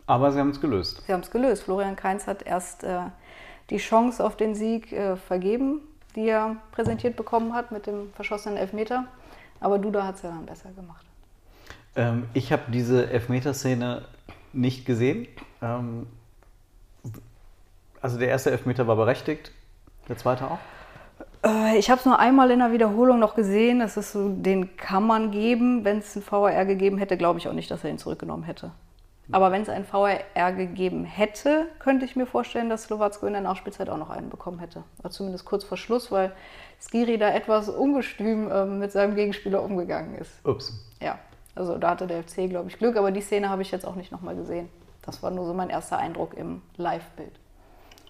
Aber 0.07 0.33
sie 0.33 0.39
haben 0.39 0.51
es 0.51 0.61
gelöst. 0.61 1.03
Sie 1.07 1.13
haben 1.13 1.21
es 1.21 1.31
gelöst. 1.31 1.65
Florian 1.65 1.97
Kainz 1.97 2.27
hat 2.27 2.43
erst 2.43 2.83
äh, 2.85 3.01
die 3.71 3.77
Chance 3.77 4.25
auf 4.25 4.37
den 4.37 4.55
Sieg 4.55 4.93
äh, 4.93 5.17
vergeben, 5.17 5.81
die 6.17 6.29
er 6.29 6.57
präsentiert 6.73 7.17
bekommen 7.17 7.55
hat 7.55 7.73
mit 7.73 7.87
dem 7.87 8.13
verschossenen 8.15 8.57
Elfmeter. 8.57 9.05
Aber 9.61 9.79
Duda 9.79 10.05
hat 10.05 10.17
es 10.17 10.23
ja 10.23 10.31
dann 10.31 10.47
besser 10.47 10.71
gemacht. 10.71 11.05
Ähm, 11.97 12.29
ich 12.33 12.53
habe 12.53 12.63
diese 12.69 13.11
Elfmeterszene 13.11 14.05
nicht 14.53 14.87
gesehen. 14.87 15.29
Ähm, 15.61 16.07
also 18.01 18.19
der 18.19 18.29
erste 18.29 18.51
Elfmeter 18.51 18.87
war 18.87 18.97
berechtigt, 18.97 19.53
der 20.09 20.17
zweite 20.17 20.51
auch? 20.51 20.59
Äh, 21.45 21.79
ich 21.79 21.91
habe 21.91 21.99
es 21.99 22.07
nur 22.07 22.19
einmal 22.19 22.51
in 22.51 22.59
der 22.59 22.73
Wiederholung 22.73 23.19
noch 23.19 23.35
gesehen. 23.35 23.81
Das 23.81 23.97
ist 23.97 24.13
so, 24.13 24.29
den 24.29 24.77
kann 24.77 25.07
man 25.07 25.31
geben. 25.31 25.85
Wenn 25.85 25.99
es 25.99 26.17
einen 26.17 26.25
VAR 26.29 26.65
gegeben 26.65 26.99
hätte, 26.99 27.17
glaube 27.17 27.39
ich 27.39 27.49
auch 27.49 27.53
nicht, 27.53 27.71
dass 27.71 27.85
er 27.85 27.91
ihn 27.91 27.99
zurückgenommen 27.99 28.45
hätte. 28.45 28.73
Aber 29.31 29.53
wenn 29.53 29.61
es 29.61 29.69
einen 29.69 29.85
VAR 29.91 30.53
gegeben 30.53 31.05
hätte, 31.05 31.67
könnte 31.81 32.07
ich 32.07 32.17
mir 32.17 32.25
vorstellen, 32.27 32.71
dass 32.71 32.85
Slowacko 32.85 33.27
in 33.27 33.35
der 33.35 33.43
Nachspielzeit 33.43 33.91
auch 33.91 33.99
noch 33.99 34.09
einen 34.09 34.31
bekommen 34.31 34.59
hätte. 34.59 34.85
Oder 35.01 35.11
zumindest 35.11 35.45
kurz 35.45 35.65
vor 35.65 35.77
Schluss, 35.77 36.11
weil 36.11 36.33
Skiri 36.81 37.19
da 37.19 37.31
etwas 37.31 37.69
ungestüm 37.69 38.51
äh, 38.51 38.65
mit 38.65 38.91
seinem 38.91 39.15
Gegenspieler 39.15 39.63
umgegangen 39.63 40.15
ist. 40.15 40.31
Ups. 40.47 40.73
Ja, 41.03 41.19
Also 41.55 41.77
da 41.77 41.91
hatte 41.91 42.07
der 42.07 42.23
FC, 42.23 42.49
glaube 42.49 42.71
ich, 42.71 42.79
Glück, 42.79 42.97
aber 42.97 43.11
die 43.11 43.21
Szene 43.21 43.51
habe 43.51 43.61
ich 43.63 43.71
jetzt 43.71 43.87
auch 43.87 43.97
nicht 43.97 44.13
nochmal 44.13 44.35
gesehen. 44.35 44.71
Das 45.03 45.23
war 45.23 45.31
nur 45.31 45.45
so 45.45 45.53
mein 45.53 45.69
erster 45.71 45.99
Eindruck 45.99 46.35
im 46.35 46.63
Live-Bild. 46.77 47.33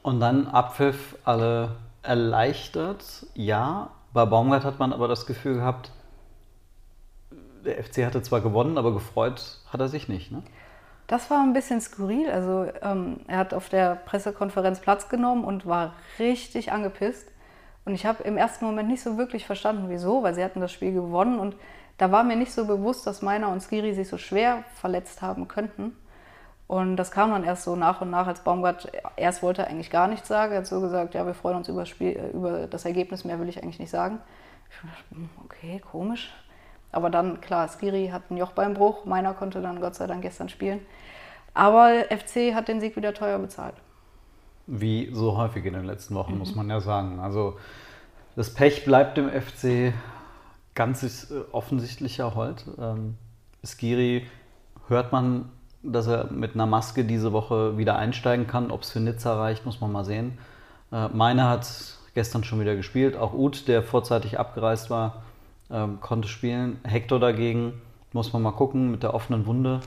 Und 0.03 0.21
dann 0.21 0.47
Abpfiff, 0.47 1.17
alle 1.25 1.77
erleichtert, 2.02 3.26
ja. 3.35 3.90
Bei 4.12 4.25
Baumgart 4.25 4.64
hat 4.64 4.78
man 4.78 4.93
aber 4.93 5.09
das 5.09 5.26
Gefühl 5.26 5.55
gehabt, 5.55 5.93
der 7.64 7.83
FC 7.83 8.05
hatte 8.07 8.23
zwar 8.23 8.40
gewonnen, 8.40 8.78
aber 8.78 8.93
gefreut 8.93 9.61
hat 9.71 9.81
er 9.81 9.88
sich 9.88 10.09
nicht. 10.09 10.33
Ne? 10.33 10.43
Das 11.07 11.31
war 11.31 11.43
ein 11.43 11.52
bisschen 11.52 11.81
skurril. 11.81 12.31
Also 12.31 12.67
ähm, 12.83 13.21
er 13.26 13.38
hat 13.38 13.55
auf 13.55 13.69
der 13.69 13.97
Pressekonferenz 13.97 14.81
Platz 14.81 15.09
genommen 15.09 15.45
und 15.45 15.67
war 15.67 15.95
richtig 16.19 16.73
angepisst. 16.73 17.28
Und 17.85 17.95
ich 17.95 18.07
habe 18.07 18.23
im 18.25 18.37
ersten 18.37 18.64
Moment 18.64 18.88
nicht 18.88 19.02
so 19.02 19.17
wirklich 19.17 19.47
verstanden, 19.47 19.87
wieso, 19.88 20.23
weil 20.23 20.35
sie 20.35 20.45
hatten 20.45 20.61
das 20.61 20.73
Spiel 20.73 20.93
gewonnen 20.93 21.38
und 21.38 21.57
da 21.97 22.12
war 22.12 22.23
mir 22.23 22.37
nicht 22.37 22.52
so 22.52 22.67
bewusst, 22.67 23.07
dass 23.07 23.23
Meiner 23.23 23.49
und 23.49 23.61
Skiri 23.61 23.93
sich 23.93 24.09
so 24.09 24.19
schwer 24.19 24.64
verletzt 24.75 25.21
haben 25.21 25.49
könnten. 25.49 25.97
Und 26.69 26.97
das 26.97 27.11
kam 27.11 27.31
dann 27.31 27.45
erst 27.45 27.65
so 27.65 27.77
nach 27.77 28.03
und 28.03 28.11
nach, 28.11 28.27
als 28.27 28.45
Baumgart 28.45 28.93
erst 29.17 29.43
wollte 29.43 29.63
er 29.63 29.69
eigentlich 29.69 29.91
gar 29.91 30.07
nichts 30.07 30.29
sagen. 30.29 30.53
Er 30.53 30.59
hat 30.59 30.67
so 30.67 30.83
gesagt, 30.83 31.15
ja, 31.15 31.25
wir 31.25 31.33
freuen 31.33 31.57
uns 31.57 31.69
über 31.69 31.81
das, 31.81 31.89
Spiel, 31.89 32.15
äh, 32.15 32.29
über 32.29 32.67
das 32.67 32.85
Ergebnis, 32.85 33.25
mehr 33.25 33.41
will 33.41 33.49
ich 33.49 33.63
eigentlich 33.63 33.79
nicht 33.79 33.91
sagen. 33.91 34.19
Ich 34.71 34.77
dachte, 34.91 35.05
hm, 35.11 35.31
okay, 35.45 35.81
komisch. 35.91 36.31
Aber 36.93 37.09
dann, 37.09 37.41
klar, 37.41 37.69
Skiri 37.69 38.09
hat 38.13 38.25
einen 38.29 38.39
Jochbeinbruch, 38.39 39.07
meiner 39.07 39.33
konnte 39.33 39.63
dann 39.63 39.81
Gott 39.81 39.95
sei 39.95 40.07
Dank 40.07 40.21
gestern 40.21 40.51
spielen. 40.51 40.81
Aber 41.55 42.05
FC 42.11 42.55
hat 42.55 42.69
den 42.69 42.81
Sieg 42.81 42.97
wieder 42.97 43.15
teuer 43.15 43.39
bezahlt. 43.39 43.75
Wie 44.67 45.11
so 45.13 45.39
häufig 45.39 45.65
in 45.65 45.73
den 45.73 45.85
letzten 45.85 46.15
Wochen, 46.15 46.33
mhm. 46.33 46.39
muss 46.39 46.55
man 46.55 46.69
ja 46.69 46.81
sagen. 46.81 47.19
Also 47.19 47.57
das 48.37 48.53
Pech 48.53 48.85
bleibt 48.85 49.17
dem 49.17 49.31
FC 49.31 49.95
ganz 50.75 51.31
äh, 51.31 51.41
offensichtlicher 51.51 52.35
heute. 52.35 52.71
Ähm, 52.79 53.17
Skiri 53.65 54.27
hört 54.89 55.13
man, 55.13 55.51
dass 55.83 56.07
er 56.07 56.31
mit 56.33 56.55
einer 56.55 56.67
Maske 56.67 57.05
diese 57.05 57.33
Woche 57.33 57.79
wieder 57.79 57.97
einsteigen 57.97 58.47
kann. 58.47 58.71
Ob 58.71 58.83
es 58.83 58.91
für 58.91 59.01
Nizza 59.01 59.39
reicht, 59.39 59.65
muss 59.65 59.81
man 59.81 59.93
mal 59.93 60.05
sehen. 60.05 60.39
Äh, 60.93 61.09
Meiner 61.09 61.49
hat 61.49 61.69
gestern 62.15 62.45
schon 62.45 62.61
wieder 62.61 62.75
gespielt. 62.77 63.17
Auch 63.17 63.33
Uth, 63.33 63.69
der 63.69 63.83
vorzeitig 63.83 64.39
abgereist 64.39 64.91
war, 64.91 65.23
ähm, 65.71 66.01
konnte 66.01 66.29
spielen. 66.29 66.79
Hector 66.85 67.21
dagegen 67.21 67.75
muss 68.13 68.33
man 68.33 68.43
mal 68.43 68.53
gucken 68.53 68.91
mit 68.91 69.03
der 69.03 69.15
offenen 69.15 69.47
Wunde. 69.47 69.81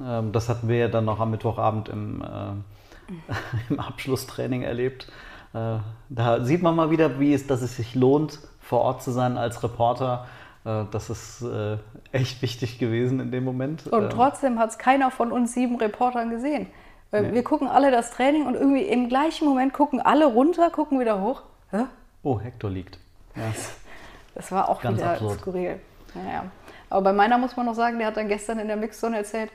Ähm, 0.00 0.32
das 0.32 0.48
hatten 0.48 0.68
wir 0.68 0.76
ja 0.76 0.88
dann 0.88 1.04
noch 1.04 1.20
am 1.20 1.30
Mittwochabend 1.30 1.88
im, 1.88 2.22
äh, 2.22 3.32
im 3.70 3.80
Abschlusstraining 3.80 4.62
erlebt. 4.62 5.10
Äh, 5.54 5.78
da 6.08 6.44
sieht 6.44 6.62
man 6.62 6.76
mal 6.76 6.90
wieder, 6.90 7.20
wie 7.20 7.32
es, 7.32 7.46
dass 7.46 7.62
es 7.62 7.76
sich 7.76 7.94
lohnt, 7.94 8.38
vor 8.60 8.80
Ort 8.80 9.02
zu 9.02 9.10
sein 9.10 9.38
als 9.38 9.62
Reporter. 9.62 10.26
Äh, 10.68 10.84
das 10.90 11.10
ist 11.10 11.42
äh, 11.42 11.78
echt 12.12 12.42
wichtig 12.42 12.78
gewesen 12.78 13.20
in 13.20 13.30
dem 13.30 13.44
Moment. 13.44 13.86
Und 13.86 14.04
ähm, 14.04 14.10
trotzdem 14.10 14.58
hat 14.58 14.70
es 14.70 14.78
keiner 14.78 15.10
von 15.10 15.32
uns 15.32 15.54
sieben 15.54 15.76
Reportern 15.76 16.30
gesehen. 16.30 16.68
Nee. 17.10 17.32
Wir 17.32 17.42
gucken 17.42 17.68
alle 17.68 17.90
das 17.90 18.10
Training 18.10 18.46
und 18.46 18.54
irgendwie 18.54 18.82
im 18.82 19.08
gleichen 19.08 19.48
Moment 19.48 19.72
gucken 19.72 20.00
alle 20.00 20.26
runter, 20.26 20.68
gucken 20.68 21.00
wieder 21.00 21.22
hoch. 21.22 21.42
Hä? 21.70 21.84
Oh, 22.22 22.38
Hector 22.38 22.70
liegt. 22.70 22.98
Ja. 23.34 23.42
Das 24.34 24.52
war 24.52 24.68
auch 24.68 24.80
Ganz 24.80 24.98
wieder 24.98 25.10
absurd. 25.10 25.40
skurril. 25.40 25.80
Naja. 26.14 26.44
Aber 26.90 27.02
bei 27.02 27.12
meiner 27.12 27.38
muss 27.38 27.56
man 27.56 27.66
noch 27.66 27.74
sagen, 27.74 27.98
der 27.98 28.06
hat 28.06 28.16
dann 28.16 28.28
gestern 28.28 28.60
in 28.60 28.68
der 28.68 28.76
Mixzone 28.76 29.16
erzählt, 29.16 29.50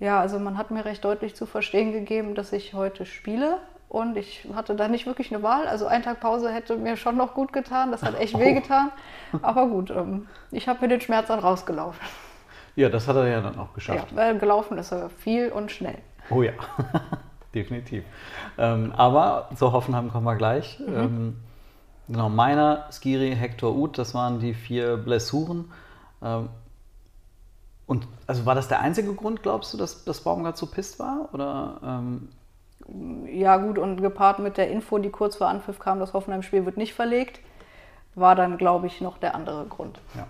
ja, 0.00 0.20
also 0.20 0.38
man 0.38 0.58
hat 0.58 0.70
mir 0.70 0.84
recht 0.84 1.02
deutlich 1.02 1.34
zu 1.34 1.46
verstehen 1.46 1.92
gegeben, 1.92 2.34
dass 2.34 2.52
ich 2.52 2.74
heute 2.74 3.06
spiele 3.06 3.56
und 3.92 4.16
ich 4.16 4.48
hatte 4.54 4.74
da 4.74 4.88
nicht 4.88 5.04
wirklich 5.04 5.32
eine 5.34 5.42
Wahl. 5.42 5.66
Also 5.66 5.86
ein 5.86 6.02
Tag 6.02 6.20
Pause 6.20 6.50
hätte 6.50 6.76
mir 6.78 6.96
schon 6.96 7.18
noch 7.18 7.34
gut 7.34 7.52
getan, 7.52 7.92
das 7.92 8.02
hat 8.02 8.18
echt 8.18 8.34
oh. 8.34 8.40
wehgetan. 8.40 8.90
Aber 9.42 9.66
gut, 9.66 9.90
ähm, 9.90 10.28
ich 10.50 10.66
habe 10.66 10.80
mir 10.80 10.88
den 10.88 11.02
Schmerz 11.02 11.28
dann 11.28 11.40
rausgelaufen. 11.40 12.00
Ja, 12.74 12.88
das 12.88 13.06
hat 13.06 13.16
er 13.16 13.28
ja 13.28 13.42
dann 13.42 13.58
auch 13.58 13.74
geschafft. 13.74 14.10
Ja, 14.10 14.16
weil 14.16 14.38
gelaufen 14.38 14.78
ist 14.78 14.92
er 14.92 15.10
viel 15.10 15.50
und 15.50 15.70
schnell. 15.70 15.98
Oh 16.30 16.42
ja, 16.42 16.52
definitiv. 17.54 18.02
Ähm, 18.56 18.94
aber 18.96 19.50
zu 19.56 19.72
Hoffenheim 19.72 20.10
kommen 20.10 20.24
wir 20.24 20.36
gleich. 20.36 20.80
Mhm. 20.80 20.96
Ähm, 20.96 21.36
Genau, 22.08 22.28
meiner, 22.28 22.88
Skiri, 22.90 23.34
Hector, 23.34 23.74
Uth, 23.74 23.96
das 23.96 24.12
waren 24.12 24.40
die 24.40 24.54
vier 24.54 24.96
Blessuren. 24.96 25.70
Ähm, 26.20 26.48
und 27.86 28.08
also 28.26 28.44
war 28.44 28.54
das 28.54 28.68
der 28.68 28.80
einzige 28.80 29.14
Grund, 29.14 29.42
glaubst 29.42 29.72
du, 29.72 29.78
dass, 29.78 30.04
dass 30.04 30.20
Baumgart 30.22 30.56
so 30.56 30.66
pisst 30.66 30.98
war? 30.98 31.28
Oder, 31.32 31.80
ähm 31.82 32.28
ja, 33.26 33.56
gut, 33.56 33.78
und 33.78 34.00
gepaart 34.00 34.38
mit 34.38 34.56
der 34.56 34.70
Info, 34.70 34.98
die 34.98 35.10
kurz 35.10 35.36
vor 35.36 35.48
Anpfiff 35.48 35.78
kam, 35.78 36.00
das 36.00 36.12
Hoffenheim-Spiel 36.12 36.64
wird 36.64 36.76
nicht 36.76 36.94
verlegt, 36.94 37.40
war 38.14 38.34
dann, 38.34 38.58
glaube 38.58 38.86
ich, 38.86 39.00
noch 39.00 39.18
der 39.18 39.34
andere 39.34 39.66
Grund. 39.66 40.00
Ja. 40.14 40.26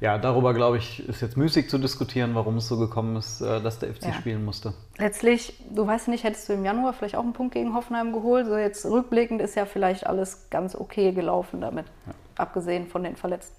Ja, 0.00 0.18
darüber 0.18 0.52
glaube 0.52 0.76
ich, 0.76 1.08
ist 1.08 1.22
jetzt 1.22 1.36
müßig 1.36 1.70
zu 1.70 1.78
diskutieren, 1.78 2.34
warum 2.34 2.56
es 2.56 2.68
so 2.68 2.76
gekommen 2.76 3.16
ist, 3.16 3.40
äh, 3.40 3.62
dass 3.62 3.78
der 3.78 3.94
FC 3.94 4.06
ja. 4.06 4.12
spielen 4.12 4.44
musste. 4.44 4.74
Letztlich, 4.98 5.54
du 5.70 5.86
weißt 5.86 6.08
nicht, 6.08 6.24
hättest 6.24 6.48
du 6.48 6.52
im 6.52 6.64
Januar 6.64 6.92
vielleicht 6.92 7.16
auch 7.16 7.22
einen 7.22 7.32
Punkt 7.32 7.54
gegen 7.54 7.74
Hoffenheim 7.74 8.12
geholt. 8.12 8.46
So 8.46 8.56
jetzt 8.56 8.84
rückblickend 8.84 9.40
ist 9.40 9.54
ja 9.54 9.66
vielleicht 9.66 10.06
alles 10.06 10.50
ganz 10.50 10.74
okay 10.74 11.12
gelaufen 11.12 11.60
damit, 11.60 11.86
ja. 12.06 12.12
abgesehen 12.36 12.86
von 12.86 13.02
den 13.02 13.16
Verletzten. 13.16 13.56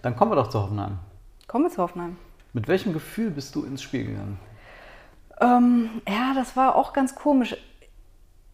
Dann 0.00 0.16
kommen 0.16 0.30
wir 0.30 0.36
doch 0.36 0.48
zu 0.48 0.60
Hoffenheim. 0.60 0.98
Kommen 1.48 1.64
wir 1.64 1.70
zu 1.70 1.82
Hoffenheim. 1.82 2.16
Mit 2.52 2.68
welchem 2.68 2.92
Gefühl 2.92 3.30
bist 3.30 3.54
du 3.54 3.64
ins 3.64 3.82
Spiel 3.82 4.06
gegangen? 4.06 4.38
Ähm, 5.42 5.90
ja, 6.08 6.32
das 6.34 6.56
war 6.56 6.76
auch 6.76 6.92
ganz 6.92 7.14
komisch. 7.14 7.56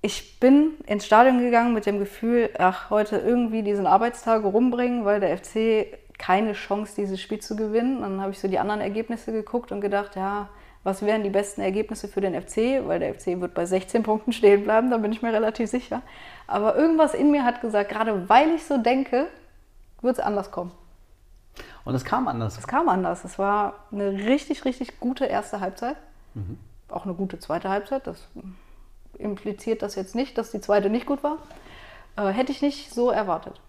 Ich 0.01 0.41
bin 0.41 0.75
ins 0.87 1.05
Stadion 1.05 1.41
gegangen 1.41 1.75
mit 1.75 1.85
dem 1.85 1.99
Gefühl, 1.99 2.51
ach, 2.59 2.89
heute 2.89 3.19
irgendwie 3.19 3.63
diesen 3.63 3.87
Arbeitstag 3.87 4.43
rumbringen, 4.43 5.05
weil 5.05 5.21
der 5.21 5.37
FC 5.37 5.87
keine 6.19 6.55
Chance, 6.55 6.95
dieses 6.97 7.21
Spiel 7.21 7.41
zu 7.41 7.57
gewinnen. 7.57 8.01
Dann 8.01 8.21
habe 8.21 8.33
ich 8.33 8.39
so 8.39 8.49
die 8.49 8.59
anderen 8.59 8.81
Ergebnisse 8.81 9.33
geguckt 9.33 9.71
und 9.71 9.81
gedacht, 9.81 10.17
ja, 10.17 10.49
was 10.83 11.03
wären 11.03 11.25
die 11.25 11.31
besten 11.31 11.61
Ergebnisse 11.61 12.09
für 12.09 12.21
den 12.21 12.41
FC? 12.41 12.87
Weil 12.87 13.01
der 13.01 13.15
FC 13.15 13.41
wird 13.41 13.55
bei 13.55 13.67
16 13.67 14.03
Punkten 14.03 14.33
stehen 14.33 14.65
bleiben, 14.65 14.91
da 14.91 14.97
bin 14.97 15.13
ich 15.13 15.21
mir 15.21 15.33
relativ 15.33 15.69
sicher. 15.69 16.03
Aber 16.47 16.77
irgendwas 16.77 17.13
in 17.13 17.31
mir 17.31 17.45
hat 17.45 17.61
gesagt, 17.61 17.91
gerade 17.91 18.29
weil 18.29 18.55
ich 18.55 18.65
so 18.65 18.79
denke, 18.79 19.27
wird 20.01 20.19
es 20.19 20.25
anders 20.25 20.51
kommen. 20.51 20.73
Und 21.85 21.95
es 21.95 22.05
kam 22.05 22.29
anders. 22.29 22.57
Es 22.57 22.67
kam 22.67 22.89
anders. 22.89 23.25
Es 23.25 23.39
war 23.39 23.85
eine 23.93 24.13
richtig, 24.13 24.65
richtig 24.65 25.01
gute 25.01 25.27
erste 25.27 25.61
Halbzeit. 25.61 25.97
Mhm. 26.35 26.59
Auch 26.89 27.05
eine 27.05 27.15
gute 27.15 27.39
zweite 27.39 27.69
Halbzeit. 27.69 28.07
Das 28.07 28.29
impliziert 29.19 29.83
das 29.83 29.95
jetzt 29.95 30.15
nicht, 30.15 30.39
dass 30.39 30.51
die 30.51 30.61
zweite 30.61 30.91
nicht 30.91 31.07
gut 31.07 31.23
war. 31.23 31.39
Äh, 32.17 32.29
hätte 32.29 32.53
ich 32.53 32.63
nicht 32.63 32.93
so 32.93 33.11
erwartet. 33.11 33.61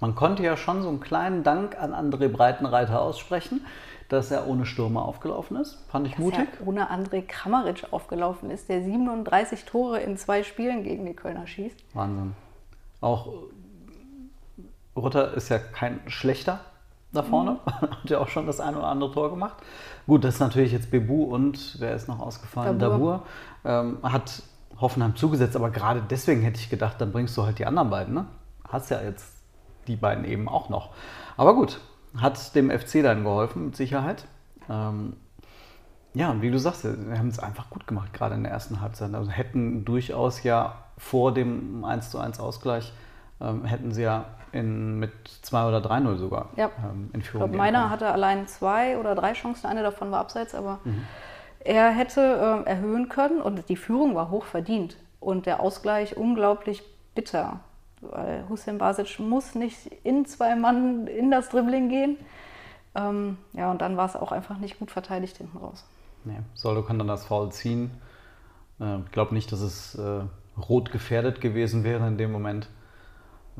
Man 0.00 0.14
konnte 0.14 0.42
ja 0.42 0.56
schon 0.56 0.82
so 0.82 0.88
einen 0.88 1.00
kleinen 1.00 1.42
Dank 1.42 1.78
an 1.78 1.92
André 1.92 2.28
Breitenreiter 2.28 3.02
aussprechen, 3.02 3.66
dass 4.08 4.30
er 4.30 4.46
ohne 4.46 4.64
Stürmer 4.64 5.04
aufgelaufen 5.04 5.58
ist. 5.58 5.78
Fand 5.88 6.06
ich 6.06 6.14
dass 6.14 6.20
mutig. 6.20 6.48
Er 6.58 6.66
ohne 6.66 6.90
André 6.90 7.22
Kramaric 7.26 7.88
aufgelaufen 7.90 8.50
ist, 8.50 8.68
der 8.70 8.82
37 8.82 9.66
Tore 9.66 10.00
in 10.00 10.16
zwei 10.16 10.42
Spielen 10.42 10.84
gegen 10.84 11.04
die 11.04 11.14
Kölner 11.14 11.46
schießt. 11.46 11.76
Wahnsinn. 11.94 12.34
Auch 13.02 13.28
Rutter 14.96 15.34
ist 15.34 15.50
ja 15.50 15.58
kein 15.58 16.00
schlechter 16.06 16.60
da 17.12 17.22
vorne. 17.22 17.52
Mhm. 17.52 17.80
Hat 17.90 18.10
ja 18.10 18.18
auch 18.18 18.28
schon 18.28 18.46
das 18.46 18.60
eine 18.60 18.78
oder 18.78 18.88
andere 18.88 19.12
Tor 19.12 19.30
gemacht. 19.30 19.56
Gut, 20.06 20.24
das 20.24 20.34
ist 20.34 20.40
natürlich 20.40 20.72
jetzt 20.72 20.90
Bebu 20.90 21.24
und 21.24 21.76
wer 21.80 21.94
ist 21.94 22.08
noch 22.08 22.20
ausgefallen? 22.20 22.78
Dabur. 22.78 23.22
Dabur 23.64 23.92
ähm, 23.92 23.98
hat 24.02 24.42
Hoffenheim 24.80 25.14
zugesetzt, 25.16 25.56
aber 25.56 25.70
gerade 25.70 26.02
deswegen 26.08 26.42
hätte 26.42 26.58
ich 26.58 26.70
gedacht, 26.70 27.00
dann 27.00 27.12
bringst 27.12 27.36
du 27.36 27.44
halt 27.44 27.58
die 27.58 27.66
anderen 27.66 27.90
beiden. 27.90 28.14
Ne? 28.14 28.26
Hast 28.68 28.90
ja 28.90 29.02
jetzt 29.02 29.32
die 29.86 29.96
beiden 29.96 30.24
eben 30.24 30.48
auch 30.48 30.68
noch. 30.68 30.90
Aber 31.36 31.54
gut, 31.54 31.80
hat 32.16 32.54
dem 32.54 32.70
FC 32.70 33.02
dann 33.02 33.24
geholfen, 33.24 33.66
mit 33.66 33.76
Sicherheit. 33.76 34.26
Ähm, 34.68 35.14
ja, 36.12 36.30
und 36.30 36.42
wie 36.42 36.50
du 36.50 36.58
sagst, 36.58 36.84
wir 36.84 37.18
haben 37.18 37.28
es 37.28 37.38
einfach 37.38 37.70
gut 37.70 37.86
gemacht, 37.86 38.12
gerade 38.12 38.34
in 38.34 38.42
der 38.42 38.52
ersten 38.52 38.80
Halbzeit. 38.80 39.14
Also 39.14 39.30
hätten 39.30 39.84
durchaus 39.84 40.42
ja 40.42 40.76
vor 40.98 41.32
dem 41.32 41.84
1 41.84 42.10
zu 42.10 42.18
1 42.18 42.40
Ausgleich, 42.40 42.92
ähm, 43.40 43.64
hätten 43.64 43.92
sie 43.92 44.02
ja 44.02 44.24
in, 44.52 44.98
mit 44.98 45.12
2 45.42 45.68
oder 45.68 45.78
3-0 45.78 46.16
sogar 46.16 46.48
ja. 46.56 46.70
ähm, 46.82 47.10
in 47.12 47.22
Führung. 47.22 47.46
Ich 47.46 47.52
glaube, 47.52 47.56
meiner 47.56 47.90
hatte 47.90 48.08
allein 48.08 48.46
zwei 48.48 48.98
oder 48.98 49.14
drei 49.14 49.32
Chancen, 49.32 49.66
eine 49.66 49.82
davon 49.82 50.10
war 50.10 50.20
abseits, 50.20 50.54
aber 50.54 50.80
mhm. 50.84 51.04
er 51.60 51.90
hätte 51.90 52.64
äh, 52.66 52.68
erhöhen 52.68 53.08
können 53.08 53.40
und 53.40 53.68
die 53.68 53.76
Führung 53.76 54.14
war 54.14 54.30
hoch 54.30 54.44
verdient 54.44 54.96
und 55.20 55.46
der 55.46 55.60
Ausgleich 55.60 56.16
unglaublich 56.16 56.82
bitter 57.14 57.60
weil 58.00 58.44
Hussein 58.48 58.78
Basic 58.78 59.18
muss 59.18 59.54
nicht 59.54 59.90
in 60.04 60.24
zwei 60.26 60.56
Mann 60.56 61.06
in 61.06 61.30
das 61.30 61.50
Dribbling 61.50 61.88
gehen. 61.88 62.16
Ähm, 62.94 63.38
ja, 63.52 63.70
und 63.70 63.80
dann 63.80 63.96
war 63.96 64.06
es 64.06 64.16
auch 64.16 64.32
einfach 64.32 64.58
nicht 64.58 64.78
gut 64.78 64.90
verteidigt 64.90 65.36
hinten 65.38 65.58
raus. 65.58 65.84
Nee, 66.24 66.38
Soldo 66.54 66.82
kann 66.82 66.98
dann 66.98 67.08
das 67.08 67.26
Foul 67.26 67.52
ziehen. 67.52 67.90
Ich 68.78 68.84
äh, 68.84 68.98
glaube 69.12 69.34
nicht, 69.34 69.52
dass 69.52 69.60
es 69.60 69.94
äh, 69.94 70.22
rot 70.68 70.90
gefährdet 70.90 71.40
gewesen 71.40 71.84
wäre 71.84 72.06
in 72.06 72.18
dem 72.18 72.32
Moment. 72.32 72.68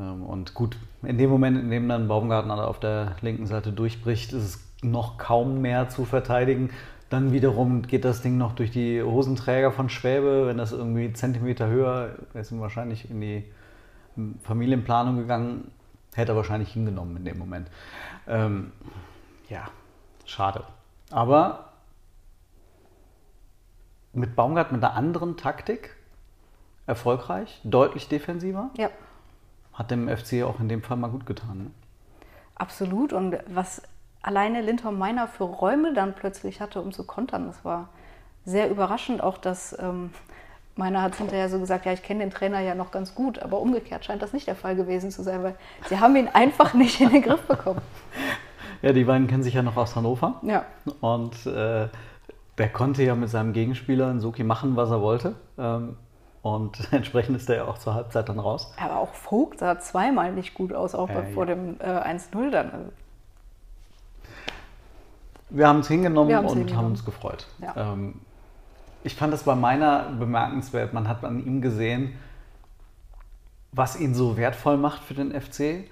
Ähm, 0.01 0.25
und 0.25 0.55
gut, 0.55 0.77
in 1.03 1.19
dem 1.19 1.31
Moment, 1.31 1.59
in 1.59 1.71
dem 1.71 1.89
dann 1.89 2.09
Baumgartner 2.09 2.67
auf 2.67 2.81
der 2.81 3.17
linken 3.21 3.47
Seite 3.47 3.73
durchbricht, 3.73 4.33
ist 4.33 4.43
es 4.43 4.65
noch 4.83 5.19
kaum 5.19 5.61
mehr 5.61 5.89
zu 5.89 6.05
verteidigen. 6.05 6.71
Dann 7.11 7.33
wiederum 7.33 7.83
geht 7.83 8.05
das 8.05 8.23
Ding 8.23 8.39
noch 8.39 8.53
durch 8.53 8.71
die 8.71 9.03
Hosenträger 9.03 9.73
von 9.73 9.89
Schwäbe. 9.89 10.47
Wenn 10.47 10.57
das 10.57 10.73
irgendwie 10.73 11.13
Zentimeter 11.13 11.69
höher 11.69 12.15
ist, 12.35 12.59
wahrscheinlich 12.59 13.11
in 13.11 13.21
die 13.21 13.45
Familienplanung 14.43 15.17
gegangen, 15.17 15.71
hätte 16.15 16.33
er 16.33 16.37
wahrscheinlich 16.37 16.73
hingenommen 16.73 17.17
in 17.19 17.25
dem 17.25 17.39
Moment. 17.39 17.69
Ähm, 18.27 18.73
Ja, 19.49 19.69
schade. 20.25 20.63
Aber 21.11 21.73
mit 24.13 24.37
Baumgart 24.37 24.73
mit 24.73 24.83
einer 24.83 24.95
anderen 24.95 25.37
Taktik 25.37 25.97
erfolgreich, 26.87 27.61
deutlich 27.65 28.09
defensiver. 28.09 28.71
Ja, 28.77 28.91
Hat 29.73 29.91
dem 29.91 30.09
FC 30.09 30.43
auch 30.43 30.61
in 30.61 30.69
dem 30.69 30.83
Fall 30.83 30.97
mal 30.97 31.11
gut 31.11 31.27
getan. 31.27 31.59
Ne? 31.59 31.71
absolut. 32.61 33.13
Und 33.13 33.37
was 33.49 33.83
alleine 34.23 34.61
Lindholm 34.61 34.99
Meiner 34.99 35.27
für 35.27 35.45
Räume 35.45 35.95
dann 35.95 36.15
plötzlich 36.15 36.61
hatte, 36.61 36.81
um 36.81 36.93
zu 36.93 37.05
kontern, 37.05 37.47
das 37.47 37.65
war 37.65 37.89
sehr 38.45 38.71
überraschend. 38.71 39.23
Auch 39.23 39.39
dass 39.39 39.77
ähm, 39.81 40.11
Meiner 40.77 41.03
hat 41.03 41.17
hinterher 41.17 41.49
so 41.49 41.59
gesagt, 41.59 41.87
ja, 41.87 41.93
ich 41.93 42.03
kenne 42.03 42.21
den 42.21 42.31
Trainer 42.31 42.61
ja 42.61 42.75
noch 42.75 42.91
ganz 42.91 43.15
gut, 43.15 43.39
aber 43.41 43.61
umgekehrt 43.61 44.05
scheint 44.05 44.23
das 44.23 44.33
nicht 44.33 44.47
der 44.47 44.55
Fall 44.55 44.77
gewesen 44.77 45.11
zu 45.11 45.23
sein, 45.23 45.43
weil 45.43 45.55
sie 45.89 45.99
haben 45.99 46.15
ihn 46.17 46.29
einfach 46.29 46.75
nicht 46.75 47.01
in 47.01 47.11
den 47.11 47.23
Griff 47.23 47.43
bekommen. 47.43 47.81
Ja, 48.83 48.95
die 48.95 49.05
beiden 49.05 49.27
kennen 49.27 49.43
sich 49.43 49.53
ja 49.53 49.63
noch 49.63 49.77
aus 49.77 49.95
Hannover. 49.95 50.41
Ja, 50.41 50.65
Und 51.03 51.45
äh, 51.45 51.89
der 52.57 52.69
konnte 52.73 53.03
ja 53.03 53.15
mit 53.15 53.29
seinem 53.29 53.53
Gegenspieler 53.53 54.11
Nsoki 54.11 54.43
machen, 54.43 54.75
was 54.75 54.89
er 54.89 55.03
wollte. 55.03 55.35
Ähm, 55.59 55.97
und 56.43 56.79
entsprechend 56.93 57.37
ist 57.37 57.49
er 57.51 57.57
ja 57.57 57.65
auch 57.67 57.79
zur 57.79 57.95
Halbzeit 57.95 58.29
dann 58.29 58.39
raus. 58.39 58.73
aber 58.81 58.97
auch 58.99 59.15
Vogt 59.15 59.59
sah 59.61 59.79
zweimal 59.79 60.33
nicht 60.33 60.55
gut 60.55 60.73
aus, 60.73 60.95
auch 60.95 61.09
Ja, 61.09 61.23
vor 61.35 61.47
ja. 61.49 61.55
dem 61.55 61.77
äh, 61.81 61.85
1-0 61.85 62.51
dann. 62.51 62.71
Also, 62.71 62.91
Wir 65.51 65.67
haben 65.69 65.81
es 65.81 65.89
hingenommen 65.89 66.35
und 66.37 66.49
hingenommen. 66.49 66.77
haben 66.77 66.87
uns 66.87 67.05
gefreut. 67.05 67.47
Ja. 67.59 67.93
Ähm, 67.93 68.21
ich 69.03 69.15
fand 69.17 69.33
das 69.33 69.43
bei 69.45 69.55
meiner 69.55 70.11
bemerkenswert. 70.11 70.93
Man 70.93 71.09
hat 71.09 71.25
an 71.25 71.45
ihm 71.45 71.61
gesehen, 71.63 72.19
was 73.73 73.99
ihn 73.99 74.15
so 74.15 74.37
wertvoll 74.37 74.77
macht 74.77 75.03
für 75.03 75.15
den 75.15 75.39
FC 75.39 75.91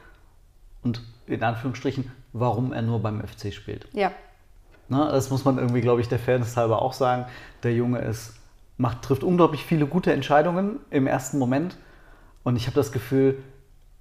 und 0.82 1.02
in 1.26 1.42
Anführungsstrichen, 1.42 2.10
warum 2.32 2.72
er 2.72 2.82
nur 2.82 3.00
beim 3.02 3.20
FC 3.26 3.52
spielt. 3.52 3.88
Ja, 3.92 4.12
Ne, 4.90 5.06
das 5.12 5.28
muss 5.28 5.44
man 5.44 5.58
irgendwie, 5.58 5.82
glaube 5.82 6.00
ich, 6.00 6.08
der 6.08 6.18
Fairness 6.18 6.56
halber 6.56 6.80
auch 6.80 6.94
sagen. 6.94 7.26
Der 7.62 7.74
Junge 7.74 7.98
ist, 7.98 8.37
macht, 8.78 9.02
trifft 9.02 9.22
unglaublich 9.24 9.64
viele 9.64 9.86
gute 9.86 10.12
Entscheidungen 10.12 10.80
im 10.90 11.06
ersten 11.06 11.38
Moment. 11.38 11.76
Und 12.44 12.56
ich 12.56 12.66
habe 12.66 12.76
das 12.76 12.92
Gefühl, 12.92 13.42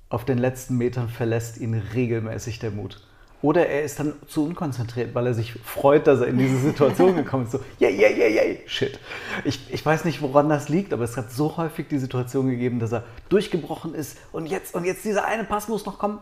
auf 0.09 0.23
den 0.23 0.37
letzten 0.37 0.77
Metern 0.77 1.09
verlässt 1.09 1.57
ihn 1.57 1.73
regelmäßig 1.73 2.59
der 2.59 2.71
Mut. 2.71 3.01
Oder 3.41 3.67
er 3.67 3.83
ist 3.83 3.99
dann 3.99 4.13
zu 4.27 4.45
unkonzentriert, 4.45 5.13
weil 5.13 5.27
er 5.27 5.33
sich 5.33 5.53
freut, 5.53 6.07
dass 6.07 6.21
er 6.21 6.27
in 6.27 6.37
diese 6.39 6.57
Situation 6.57 7.15
gekommen 7.15 7.43
ist. 7.43 7.51
So, 7.51 7.59
yeah, 7.79 7.91
yeah, 7.91 8.09
yeah, 8.09 8.29
yeah, 8.29 8.57
shit. 8.65 8.99
Ich, 9.43 9.71
ich 9.71 9.85
weiß 9.85 10.05
nicht, 10.05 10.21
woran 10.21 10.49
das 10.49 10.69
liegt, 10.69 10.91
aber 10.93 11.03
es 11.03 11.17
hat 11.17 11.31
so 11.31 11.57
häufig 11.57 11.87
die 11.87 11.99
Situation 11.99 12.49
gegeben, 12.49 12.79
dass 12.79 12.93
er 12.93 13.03
durchgebrochen 13.29 13.93
ist 13.93 14.17
und 14.31 14.47
jetzt, 14.47 14.73
und 14.73 14.85
jetzt 14.85 15.05
dieser 15.05 15.25
eine 15.25 15.43
Pass 15.43 15.67
muss 15.67 15.85
noch 15.85 15.99
kommen. 15.99 16.19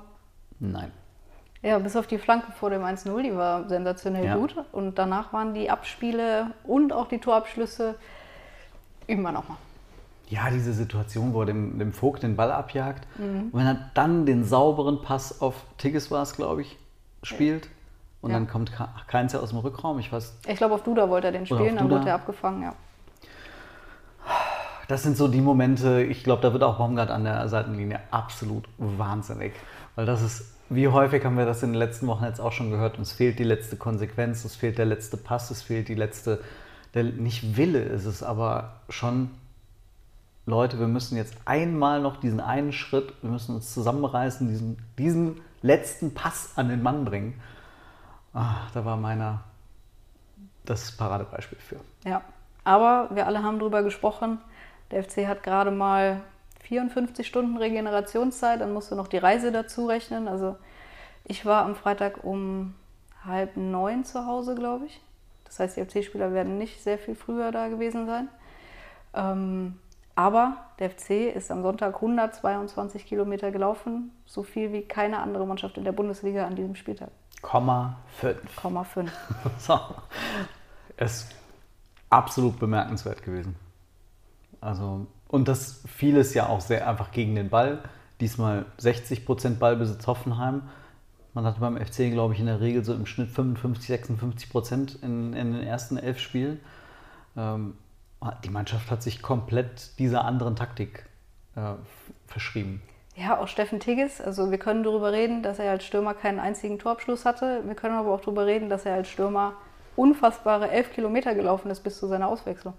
Nein. 0.60 0.92
Ja, 1.62 1.80
bis 1.80 1.96
auf 1.96 2.06
die 2.06 2.18
Flanke 2.18 2.52
vor 2.60 2.70
dem 2.70 2.84
1-0, 2.84 3.24
die 3.24 3.36
war 3.36 3.68
sensationell 3.70 4.26
Ja. 4.26 4.36
gut. 4.36 4.56
Und 4.72 4.98
danach 5.00 5.32
waren 5.34 5.54
die 5.54 5.70
Abspiele 5.70 6.52
und 6.64 6.92
auch 6.92 7.08
die 7.08 7.20
Torabschlüsse 7.20 7.96
immer 9.08 9.32
nochmal. 9.32 9.58
Ja, 10.30 10.50
diese 10.50 10.74
Situation, 10.74 11.34
wo 11.34 11.42
er 11.42 11.46
dem, 11.46 11.78
dem 11.78 11.94
Vogt 11.94 12.24
den 12.24 12.36
Ball 12.36 12.52
abjagt 12.52 13.08
Mhm. 13.20 13.50
und 13.52 13.60
wenn 13.60 13.68
er 13.68 13.90
dann 13.94 14.26
den 14.26 14.44
sauberen 14.44 15.02
Pass 15.02 15.42
auf 15.42 15.56
Tigges 15.78 16.10
war 16.12 16.24
es, 16.24 16.36
glaube 16.36 16.62
ich, 16.64 16.78
spielt 17.24 17.70
und 18.22 18.32
Ja. 18.32 18.38
dann 18.38 18.48
kommt 18.48 18.72
keins 19.08 19.36
aus 19.36 19.50
dem 19.52 19.60
Rückraum. 19.60 20.00
Ich 20.00 20.12
weiß, 20.12 20.34
Ich 20.48 20.58
glaube, 20.58 20.74
auf 20.76 20.84
Duda 20.84 21.10
wollte 21.10 21.28
er 21.28 21.34
den 21.34 21.46
spielen, 21.46 21.76
dann 21.76 21.90
wurde 21.90 22.10
er 22.10 22.16
abgefangen, 22.16 22.64
ja. 22.64 22.74
das 24.88 25.04
sind 25.04 25.18
so 25.18 25.28
die 25.28 25.42
Momente, 25.42 26.02
ich 26.04 26.24
glaube, 26.24 26.42
da 26.42 26.54
wird 26.54 26.64
auch 26.64 26.78
Baumgart 26.78 27.10
an 27.10 27.24
der 27.24 27.48
Seitenlinie 27.50 28.00
absolut 28.12 28.66
wahnsinnig. 28.78 29.54
Weil 29.96 30.06
das 30.06 30.22
ist, 30.22 30.54
wie 30.70 30.88
häufig 30.88 31.24
haben 31.26 31.38
wir 31.38 31.46
das 31.46 31.64
in 31.64 31.72
den 31.72 31.80
letzten 31.80 32.08
Wochen 32.08 32.24
jetzt 32.24 32.40
auch 32.40 32.52
schon 32.52 32.70
gehört, 32.72 32.98
uns 32.98 33.12
fehlt 33.12 33.40
die 33.40 33.44
letzte 33.44 33.78
Konsequenz, 33.78 34.44
es 34.46 34.56
fehlt 34.56 34.78
der 34.78 34.86
letzte 34.86 35.18
Pass, 35.18 35.50
es 35.52 35.62
fehlt 35.62 35.88
die 35.88 35.96
letzte, 35.96 36.40
der, 36.96 37.04
nicht 37.04 37.58
Wille 37.58 37.82
ist 37.82 38.06
es, 38.06 38.24
aber 38.24 38.80
schon, 38.90 39.30
Leute, 40.46 40.80
wir 40.80 40.88
müssen 40.88 41.18
jetzt 41.18 41.36
einmal 41.46 42.02
noch 42.02 42.18
diesen 42.18 42.40
einen 42.40 42.72
Schritt, 42.72 43.14
wir 43.22 43.30
müssen 43.30 43.56
uns 43.56 43.74
zusammenreißen, 43.74 44.48
diesen, 44.48 44.78
diesen 44.98 45.42
letzten 45.62 46.14
Pass 46.14 46.54
an 46.56 46.70
den 46.70 46.82
Mann 46.82 47.06
bringen. 47.06 47.40
Ah, 48.34 48.68
da 48.74 48.86
war 48.86 48.98
meiner 48.98 49.44
das 50.64 50.92
Paradebeispiel 50.92 51.58
für. 51.60 51.80
Ja, 52.06 52.22
aber 52.64 53.10
wir 53.14 53.28
alle 53.28 53.44
haben 53.44 53.60
darüber 53.60 53.84
gesprochen. 53.84 54.40
Der 54.92 55.04
FC 55.04 55.28
hat 55.28 55.44
gerade 55.44 55.72
mal 55.72 56.22
54 56.62 57.28
Stunden 57.28 57.58
Regenerationszeit, 57.58 58.62
dann 58.62 58.74
musst 58.74 58.92
du 58.92 58.96
noch 58.96 59.08
die 59.08 59.18
Reise 59.18 59.52
dazu 59.52 59.86
rechnen. 59.88 60.28
Also 60.28 60.58
ich 61.24 61.46
war 61.46 61.66
am 61.66 61.76
Freitag 61.76 62.24
um 62.24 62.74
halb 63.24 63.58
neun 63.58 64.06
zu 64.06 64.26
Hause, 64.26 64.56
glaube 64.56 64.86
ich. 64.86 65.02
Das 65.46 65.60
heißt, 65.60 65.78
die 65.78 65.86
FC-Spieler 65.86 66.34
werden 66.34 66.58
nicht 66.58 66.84
sehr 66.84 66.98
viel 66.98 67.16
früher 67.16 67.52
da 67.52 67.68
gewesen 67.68 68.06
sein. 68.06 68.28
Ähm, 69.14 69.80
aber 70.16 70.58
der 70.80 70.90
FC 70.90 71.34
ist 71.36 71.52
am 71.52 71.62
Sonntag 71.62 71.96
122 71.96 73.06
Kilometer 73.06 73.52
gelaufen, 73.52 74.12
so 74.26 74.44
viel 74.44 74.72
wie 74.72 74.82
keine 74.82 75.20
andere 75.20 75.46
Mannschaft 75.46 75.78
in 75.78 75.84
der 75.84 75.92
Bundesliga 75.92 76.48
an 76.48 76.56
diesem 76.56 76.76
Spieltag. 76.76 77.10
Komma 77.42 77.98
5. 78.20 78.38
0,5. 78.64 79.10
So. 79.60 79.80
Es 80.98 81.24
ist 81.24 81.36
absolut 82.10 82.60
bemerkenswert 82.60 83.24
gewesen. 83.24 83.56
Also, 84.62 85.06
und 85.28 85.48
das 85.48 85.84
vieles 85.88 86.34
ja 86.34 86.48
auch 86.48 86.62
sehr 86.62 86.88
einfach 86.88 87.12
gegen 87.12 87.36
den 87.36 87.50
Ball. 87.50 87.80
Diesmal 88.22 88.66
60% 88.80 89.58
Ballbesitz 89.58 90.08
Hoffenheim. 90.08 90.64
Man 91.36 91.46
hatte 91.46 91.60
beim 91.60 91.78
FC, 91.78 92.12
glaube 92.12 92.34
ich, 92.34 92.40
in 92.40 92.46
der 92.46 92.62
Regel 92.62 92.84
so 92.86 92.94
im 92.94 93.06
Schnitt 93.06 93.30
55, 93.30 93.88
56 93.88 94.50
Prozent 94.50 95.00
in, 95.04 95.34
in 95.34 95.52
den 95.52 95.64
ersten 95.64 95.98
elf 95.98 96.18
Spielen. 96.18 96.62
Ähm, 97.36 97.76
die 98.46 98.50
Mannschaft 98.50 98.90
hat 98.90 99.04
sich 99.04 99.22
komplett 99.22 100.00
dieser 100.00 100.24
anderen 100.24 100.56
Taktik 100.56 101.06
äh, 101.58 101.74
verschrieben. 102.26 102.82
Ja, 103.18 103.38
auch 103.38 103.50
Steffen 103.50 103.82
Tigges. 103.82 104.22
Also 104.22 104.50
wir 104.50 104.58
können 104.58 104.84
darüber 104.84 105.12
reden, 105.12 105.44
dass 105.44 105.60
er 105.60 105.72
als 105.72 105.84
Stürmer 105.86 106.14
keinen 106.14 106.40
einzigen 106.40 106.80
Torabschluss 106.80 107.26
hatte. 107.26 107.62
Wir 107.66 107.76
können 107.76 107.96
aber 107.96 108.14
auch 108.14 108.22
darüber 108.22 108.46
reden, 108.46 108.70
dass 108.70 108.86
er 108.86 108.96
als 108.96 109.10
Stürmer 109.10 109.54
unfassbare 109.98 110.72
elf 110.72 110.94
Kilometer 110.94 111.36
gelaufen 111.36 111.70
ist 111.70 111.82
bis 111.82 112.00
zu 112.00 112.08
seiner 112.08 112.30
Auswechslung. 112.30 112.74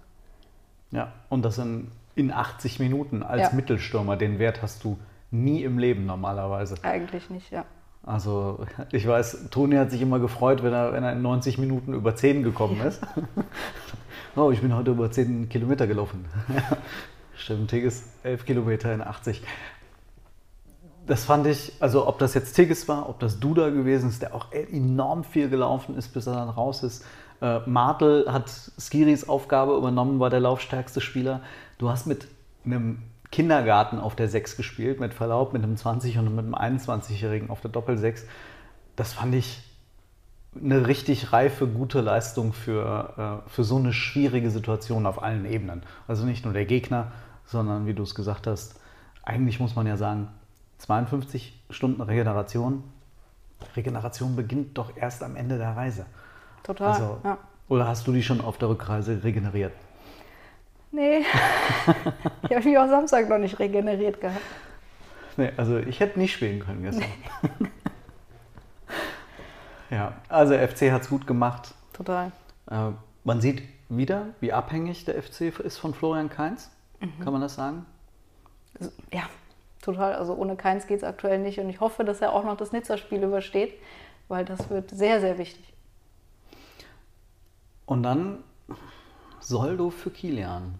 Ja, 0.89 1.13
und 1.29 1.43
das 1.45 1.59
in, 1.59 1.91
in 2.15 2.31
80 2.31 2.79
Minuten 2.79 3.21
als 3.21 3.43
Ja. 3.43 3.49
Mittelstürmer. 3.53 4.17
Den 4.17 4.39
Wert 4.39 4.63
hast 4.63 4.83
du 4.83 4.97
nie 5.29 5.63
im 5.63 5.77
Leben 5.77 6.07
normalerweise. 6.07 6.75
Eigentlich 6.81 7.29
nicht, 7.29 7.51
ja. 7.51 7.65
Also 8.07 8.65
ich 8.93 9.05
weiß, 9.05 9.49
Toni 9.51 9.75
hat 9.75 9.91
sich 9.91 10.01
immer 10.01 10.19
gefreut, 10.19 10.63
wenn 10.63 10.71
er, 10.71 10.93
wenn 10.93 11.03
er 11.03 11.11
in 11.11 11.21
90 11.21 11.57
Minuten 11.57 11.93
über 11.93 12.15
10 12.15 12.41
gekommen 12.41 12.79
ist. 12.79 13.01
oh, 14.37 14.49
ich 14.49 14.61
bin 14.61 14.73
heute 14.73 14.91
über 14.91 15.11
10 15.11 15.49
Kilometer 15.49 15.87
gelaufen. 15.87 16.23
Stimmt, 17.35 17.69
Tigges 17.69 18.05
11 18.23 18.45
Kilometer 18.45 18.93
in 18.93 19.01
80. 19.01 19.43
Das 21.05 21.25
fand 21.25 21.47
ich, 21.47 21.73
also 21.81 22.07
ob 22.07 22.17
das 22.17 22.33
jetzt 22.33 22.53
Tigges 22.53 22.87
war, 22.87 23.09
ob 23.09 23.19
das 23.19 23.41
Duda 23.41 23.71
gewesen 23.71 24.07
ist, 24.09 24.21
der 24.21 24.33
auch 24.33 24.53
enorm 24.53 25.25
viel 25.25 25.49
gelaufen 25.49 25.97
ist, 25.97 26.13
bis 26.13 26.27
er 26.27 26.35
dann 26.35 26.49
raus 26.49 26.83
ist. 26.83 27.03
Äh, 27.41 27.59
Martel 27.65 28.31
hat 28.31 28.49
Skiris 28.79 29.27
Aufgabe 29.27 29.75
übernommen, 29.75 30.21
war 30.21 30.29
der 30.29 30.39
laufstärkste 30.39 31.01
Spieler. 31.01 31.41
Du 31.77 31.89
hast 31.89 32.07
mit 32.07 32.29
einem 32.63 32.99
Kindergarten 33.31 33.99
auf 33.99 34.15
der 34.15 34.29
6 34.29 34.57
gespielt, 34.57 34.99
mit 34.99 35.13
Verlaub, 35.13 35.53
mit 35.53 35.63
einem 35.63 35.75
20- 35.75 36.17
und 36.19 36.35
mit 36.35 36.45
einem 36.45 36.55
21-Jährigen 36.55 37.49
auf 37.49 37.61
der 37.61 37.71
Doppel-6. 37.71 38.23
Das 38.95 39.13
fand 39.13 39.35
ich 39.35 39.63
eine 40.55 40.87
richtig 40.87 41.33
reife, 41.33 41.67
gute 41.67 42.01
Leistung 42.01 42.53
für, 42.53 43.43
äh, 43.45 43.49
für 43.49 43.63
so 43.63 43.77
eine 43.77 43.93
schwierige 43.93 44.49
Situation 44.49 45.05
auf 45.05 45.21
allen 45.21 45.45
Ebenen. 45.45 45.83
Also 46.07 46.25
nicht 46.25 46.45
nur 46.45 46.53
der 46.53 46.65
Gegner, 46.65 47.11
sondern 47.45 47.85
wie 47.85 47.93
du 47.93 48.03
es 48.03 48.15
gesagt 48.15 48.47
hast, 48.47 48.79
eigentlich 49.23 49.59
muss 49.59 49.75
man 49.75 49.85
ja 49.87 49.97
sagen, 49.97 50.29
52 50.79 51.61
Stunden 51.69 52.01
Regeneration. 52.01 52.83
Regeneration 53.75 54.35
beginnt 54.35 54.77
doch 54.77 54.95
erst 54.95 55.23
am 55.23 55.35
Ende 55.35 55.57
der 55.57 55.75
Reise. 55.75 56.05
Total. 56.63 56.93
Also, 56.93 57.17
ja. 57.23 57.37
Oder 57.67 57.87
hast 57.87 58.07
du 58.07 58.13
die 58.13 58.23
schon 58.23 58.39
auf 58.39 58.57
der 58.57 58.69
Rückreise 58.69 59.23
regeneriert? 59.23 59.73
Nee, 60.97 61.19
ich 62.49 62.55
habe 62.55 62.67
mich 62.67 62.75
auch 62.75 62.87
Samstag 62.87 63.29
noch 63.29 63.37
nicht 63.37 63.59
regeneriert 63.59 64.19
gehabt. 64.19 64.41
Nee, 65.37 65.51
also 65.55 65.77
ich 65.77 65.99
hätte 65.99 66.17
nicht 66.17 66.33
spielen 66.33 66.59
können 66.59 66.81
gestern. 66.81 67.05
ja, 69.91 70.13
also 70.27 70.53
der 70.53 70.67
FC 70.67 70.91
hat 70.91 71.03
es 71.03 71.09
gut 71.09 71.27
gemacht. 71.27 71.75
Total. 71.93 72.31
Äh, 72.71 72.93
man 73.23 73.41
sieht 73.41 73.61
wieder, 73.89 74.29
wie 74.39 74.51
abhängig 74.51 75.05
der 75.05 75.21
FC 75.21 75.59
ist 75.59 75.77
von 75.77 75.93
Florian 75.93 76.29
Kainz. 76.29 76.71
Kann 77.23 77.31
man 77.31 77.43
das 77.43 77.53
sagen? 77.53 77.85
Also, 78.79 78.91
Ja, 79.13 79.29
total. 79.83 80.15
Also 80.15 80.33
ohne 80.33 80.55
Keins 80.55 80.87
geht 80.87 80.97
es 80.97 81.03
aktuell 81.03 81.37
nicht. 81.37 81.59
Und 81.59 81.69
ich 81.69 81.79
hoffe, 81.79 82.05
dass 82.05 82.21
er 82.21 82.33
auch 82.33 82.43
noch 82.43 82.57
das 82.57 82.71
Nizza-Spiel 82.71 83.21
übersteht, 83.21 83.75
weil 84.29 84.45
das 84.45 84.71
wird 84.71 84.89
sehr, 84.89 85.21
sehr 85.21 85.37
wichtig. 85.37 85.75
Und 87.85 88.01
dann 88.01 88.43
Soldo 89.39 89.91
für 89.91 90.09
Kilian. 90.09 90.79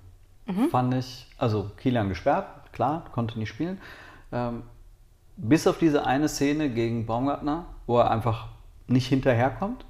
Fand 0.70 0.94
ich, 0.94 1.28
also 1.38 1.72
Kilian 1.78 2.10
gesperrt, 2.10 2.48
klar, 2.72 3.06
konnte 3.12 3.38
nicht 3.38 3.50
spielen. 3.50 3.80
Ähm, 4.32 4.64
bis 5.36 5.68
auf 5.68 5.78
diese 5.78 6.06
eine 6.06 6.28
Szene 6.30 6.70
gegen 6.70 7.06
Baumgartner, 7.06 7.66
wo 7.86 8.00
er 8.00 8.12
einfach 8.12 8.48
nicht 8.88 9.08
hinterherkommt, 9.08 9.86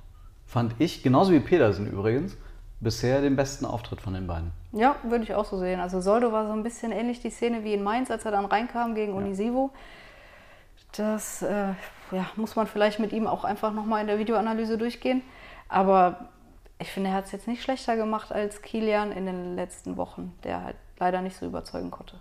fand 0.45 0.75
ich, 0.79 1.03
genauso 1.03 1.31
wie 1.31 1.39
Pedersen 1.39 1.87
übrigens, 1.87 2.35
bisher 2.79 3.21
den 3.21 3.35
besten 3.35 3.65
Auftritt 3.65 4.01
von 4.01 4.13
den 4.13 4.27
beiden. 4.27 4.51
Ja, 4.71 4.95
würde 5.03 5.23
ich 5.23 5.33
auch 5.33 5.45
so 5.45 5.57
sehen. 5.57 5.79
Also 5.79 6.01
Soldo 6.01 6.31
war 6.31 6.47
so 6.47 6.53
ein 6.53 6.63
bisschen 6.63 6.91
ähnlich 6.91 7.21
die 7.21 7.29
Szene 7.29 7.63
wie 7.63 7.73
in 7.73 7.83
Mainz, 7.83 8.11
als 8.11 8.25
er 8.25 8.31
dann 8.31 8.45
reinkam 8.45 8.95
gegen 8.95 9.13
Unisivo. 9.13 9.71
Das 10.95 11.41
äh, 11.41 11.69
ja, 12.11 12.25
muss 12.35 12.55
man 12.55 12.67
vielleicht 12.67 12.99
mit 12.99 13.11
ihm 13.13 13.27
auch 13.27 13.43
einfach 13.43 13.73
nochmal 13.73 14.01
in 14.01 14.07
der 14.07 14.19
Videoanalyse 14.19 14.77
durchgehen. 14.77 15.21
Aber 15.69 16.29
ich 16.79 16.91
finde, 16.91 17.09
er 17.09 17.15
hat 17.15 17.25
es 17.25 17.31
jetzt 17.31 17.47
nicht 17.47 17.63
schlechter 17.63 17.95
gemacht 17.95 18.31
als 18.31 18.61
Kilian 18.61 19.11
in 19.11 19.25
den 19.25 19.55
letzten 19.55 19.97
Wochen, 19.97 20.33
der 20.43 20.63
halt 20.63 20.75
leider 20.99 21.21
nicht 21.21 21.37
so 21.37 21.45
überzeugen 21.45 21.91
konnte. 21.91 22.19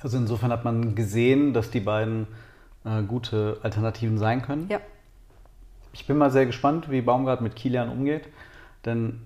Also 0.00 0.16
insofern 0.16 0.52
hat 0.52 0.64
man 0.64 0.94
gesehen, 0.94 1.52
dass 1.54 1.70
die 1.70 1.80
beiden 1.80 2.28
äh, 2.84 3.02
gute 3.02 3.58
Alternativen 3.62 4.18
sein 4.18 4.42
können. 4.42 4.68
Ja. 4.68 4.80
Ich 5.92 6.06
bin 6.06 6.16
mal 6.18 6.30
sehr 6.30 6.46
gespannt, 6.46 6.90
wie 6.90 7.00
Baumgart 7.00 7.40
mit 7.40 7.56
Kilian 7.56 7.88
umgeht, 7.88 8.28
denn 8.84 9.22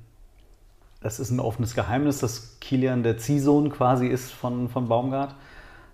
es 1.02 1.20
ist 1.20 1.30
ein 1.30 1.40
offenes 1.40 1.74
Geheimnis, 1.74 2.20
dass 2.20 2.58
Kilian 2.60 3.02
der 3.02 3.18
Ziehsohn 3.18 3.70
quasi 3.70 4.06
ist 4.06 4.32
von, 4.32 4.68
von 4.70 4.88
Baumgart. 4.88 5.34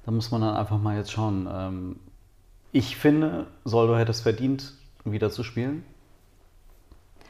Da 0.04 0.12
muss 0.12 0.30
man 0.30 0.42
dann 0.42 0.54
einfach 0.54 0.78
mal 0.78 0.96
jetzt 0.96 1.10
schauen. 1.10 1.48
Ähm, 1.50 1.96
ich 2.70 2.96
finde, 2.96 3.46
Soldo 3.64 3.96
hätte 3.96 4.10
es 4.10 4.20
verdient, 4.20 4.74
wieder 5.04 5.30
zu 5.30 5.42
spielen. 5.42 5.84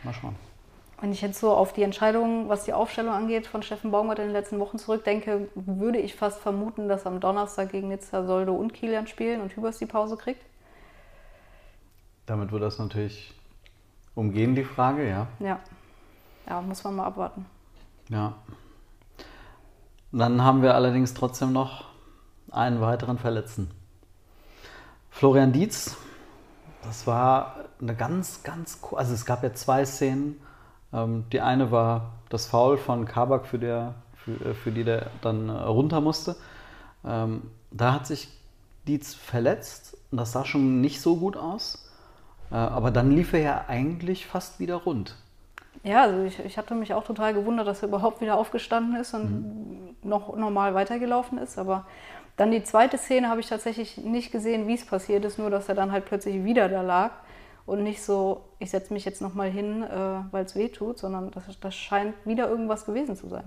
Mal 0.05 0.13
schauen. 0.13 0.37
Wenn 1.01 1.13
ich 1.13 1.21
jetzt 1.21 1.39
so 1.39 1.53
auf 1.53 1.73
die 1.73 1.85
Entscheidung, 1.85 2.49
was 2.49 2.65
die 2.65 2.73
Aufstellung 2.73 3.13
angeht, 3.13 3.47
von 3.47 3.63
Steffen 3.63 3.93
Baumgart 3.93 4.19
in 4.19 4.27
den 4.27 4.33
letzten 4.33 4.59
Wochen 4.59 4.79
zurückdenke, 4.79 5.49
würde 5.55 5.99
ich 5.99 6.17
fast 6.17 6.41
vermuten, 6.41 6.89
dass 6.89 7.07
am 7.07 7.21
Donnerstag 7.21 7.71
gegen 7.71 7.89
Nizza 7.89 8.25
Soldo 8.25 8.55
und 8.55 8.75
Kilian 8.75 9.07
spielen 9.07 9.41
und 9.41 9.55
Hübers 9.55 9.79
die 9.79 9.87
Pause 9.87 10.17
kriegt. 10.17 10.45
Damit 12.27 12.51
wird 12.51 12.63
das 12.63 12.79
natürlich 12.79 13.33
umgehen, 14.17 14.57
die 14.57 14.65
Frage, 14.65 15.09
ja. 15.09 15.29
Ja. 15.39 15.61
Ja, 16.49 16.61
muss 16.61 16.83
man 16.83 16.97
mal 16.97 17.07
abwarten. 17.07 17.47
Ja. 18.09 18.35
Dann 20.11 20.43
haben 20.43 20.63
wir 20.63 20.75
allerdings 20.75 21.15
trotzdem 21.15 21.53
noch 21.53 21.85
einen 22.51 22.81
weiteren 22.81 23.19
Verletzten. 23.19 23.71
Florian 25.11 25.53
Dietz, 25.53 25.97
das 26.83 27.07
war 27.07 27.67
eine 27.81 27.95
ganz, 27.95 28.43
ganz, 28.43 28.81
also 28.93 29.15
es 29.15 29.25
gab 29.25 29.43
ja 29.45 29.53
zwei 29.55 29.85
Szenen. 29.85 30.41
Ähm, 30.93 31.25
die 31.33 31.41
eine 31.41 31.71
war 31.71 32.13
das 32.29 32.47
Foul 32.47 32.79
von 32.79 33.05
Kabak, 33.05 33.47
für, 33.47 33.59
der, 33.59 33.95
für, 34.17 34.33
äh, 34.33 34.55
für 34.55 34.71
die 34.71 34.85
der 34.85 35.11
dann 35.23 35.49
äh, 35.49 35.53
runter 35.53 36.01
musste. 36.01 36.37
Ähm, 37.05 37.43
da 37.71 37.95
hat 37.95 38.07
sich 38.07 38.29
Dietz 38.87 39.15
verletzt 39.15 39.97
und 40.11 40.19
das 40.19 40.33
sah 40.33 40.45
schon 40.45 40.81
nicht 40.81 41.01
so 41.01 41.17
gut 41.17 41.37
aus. 41.37 41.91
Äh, 42.51 42.55
aber 42.55 42.91
dann 42.91 43.11
lief 43.11 43.33
er 43.33 43.41
ja 43.41 43.65
eigentlich 43.69 44.27
fast 44.27 44.61
wieder 44.61 44.77
rund. 44.77 45.15
Ja, 45.85 46.03
also 46.03 46.25
ich, 46.25 46.39
ich 46.41 46.59
hatte 46.59 46.75
mich 46.75 46.95
auch 46.95 47.05
total 47.05 47.35
gewundert, 47.35 47.67
dass 47.67 47.83
er 47.83 47.89
überhaupt 47.89 48.21
wieder 48.21 48.37
aufgestanden 48.37 48.97
ist 48.97 49.15
und 49.15 49.31
mhm. 49.31 49.97
noch 50.03 50.35
normal 50.35 50.75
weitergelaufen 50.75 51.39
ist. 51.39 51.59
Aber 51.59 51.87
dann 52.37 52.51
die 52.51 52.65
zweite 52.65 52.99
Szene 52.99 53.29
habe 53.29 53.41
ich 53.41 53.49
tatsächlich 53.49 53.99
nicht 53.99 54.33
gesehen, 54.33 54.67
wie 54.67 54.75
es 54.75 54.87
passiert 54.87 55.25
ist, 55.25 55.39
nur 55.39 55.51
dass 55.51 55.69
er 55.69 55.75
dann 55.75 55.93
halt 55.93 56.07
plötzlich 56.07 56.45
wieder 56.45 56.69
da 56.69 56.83
lag 56.83 57.11
und 57.69 57.83
nicht 57.83 58.03
so, 58.03 58.41
ich 58.59 58.71
setze 58.71 58.95
mich 58.95 59.05
jetzt 59.05 59.21
nochmal 59.21 59.51
hin, 59.51 59.83
äh, 59.83 59.89
weil 60.31 60.47
es 60.47 60.57
weh 60.57 60.69
tut, 60.69 60.99
sondern 60.99 61.31
das, 61.33 61.45
das 61.61 61.75
scheint 61.75 62.15
wieder 62.25 62.49
irgendwas 62.49 62.87
gewesen 62.87 63.15
zu 63.15 63.29
sein. 63.29 63.45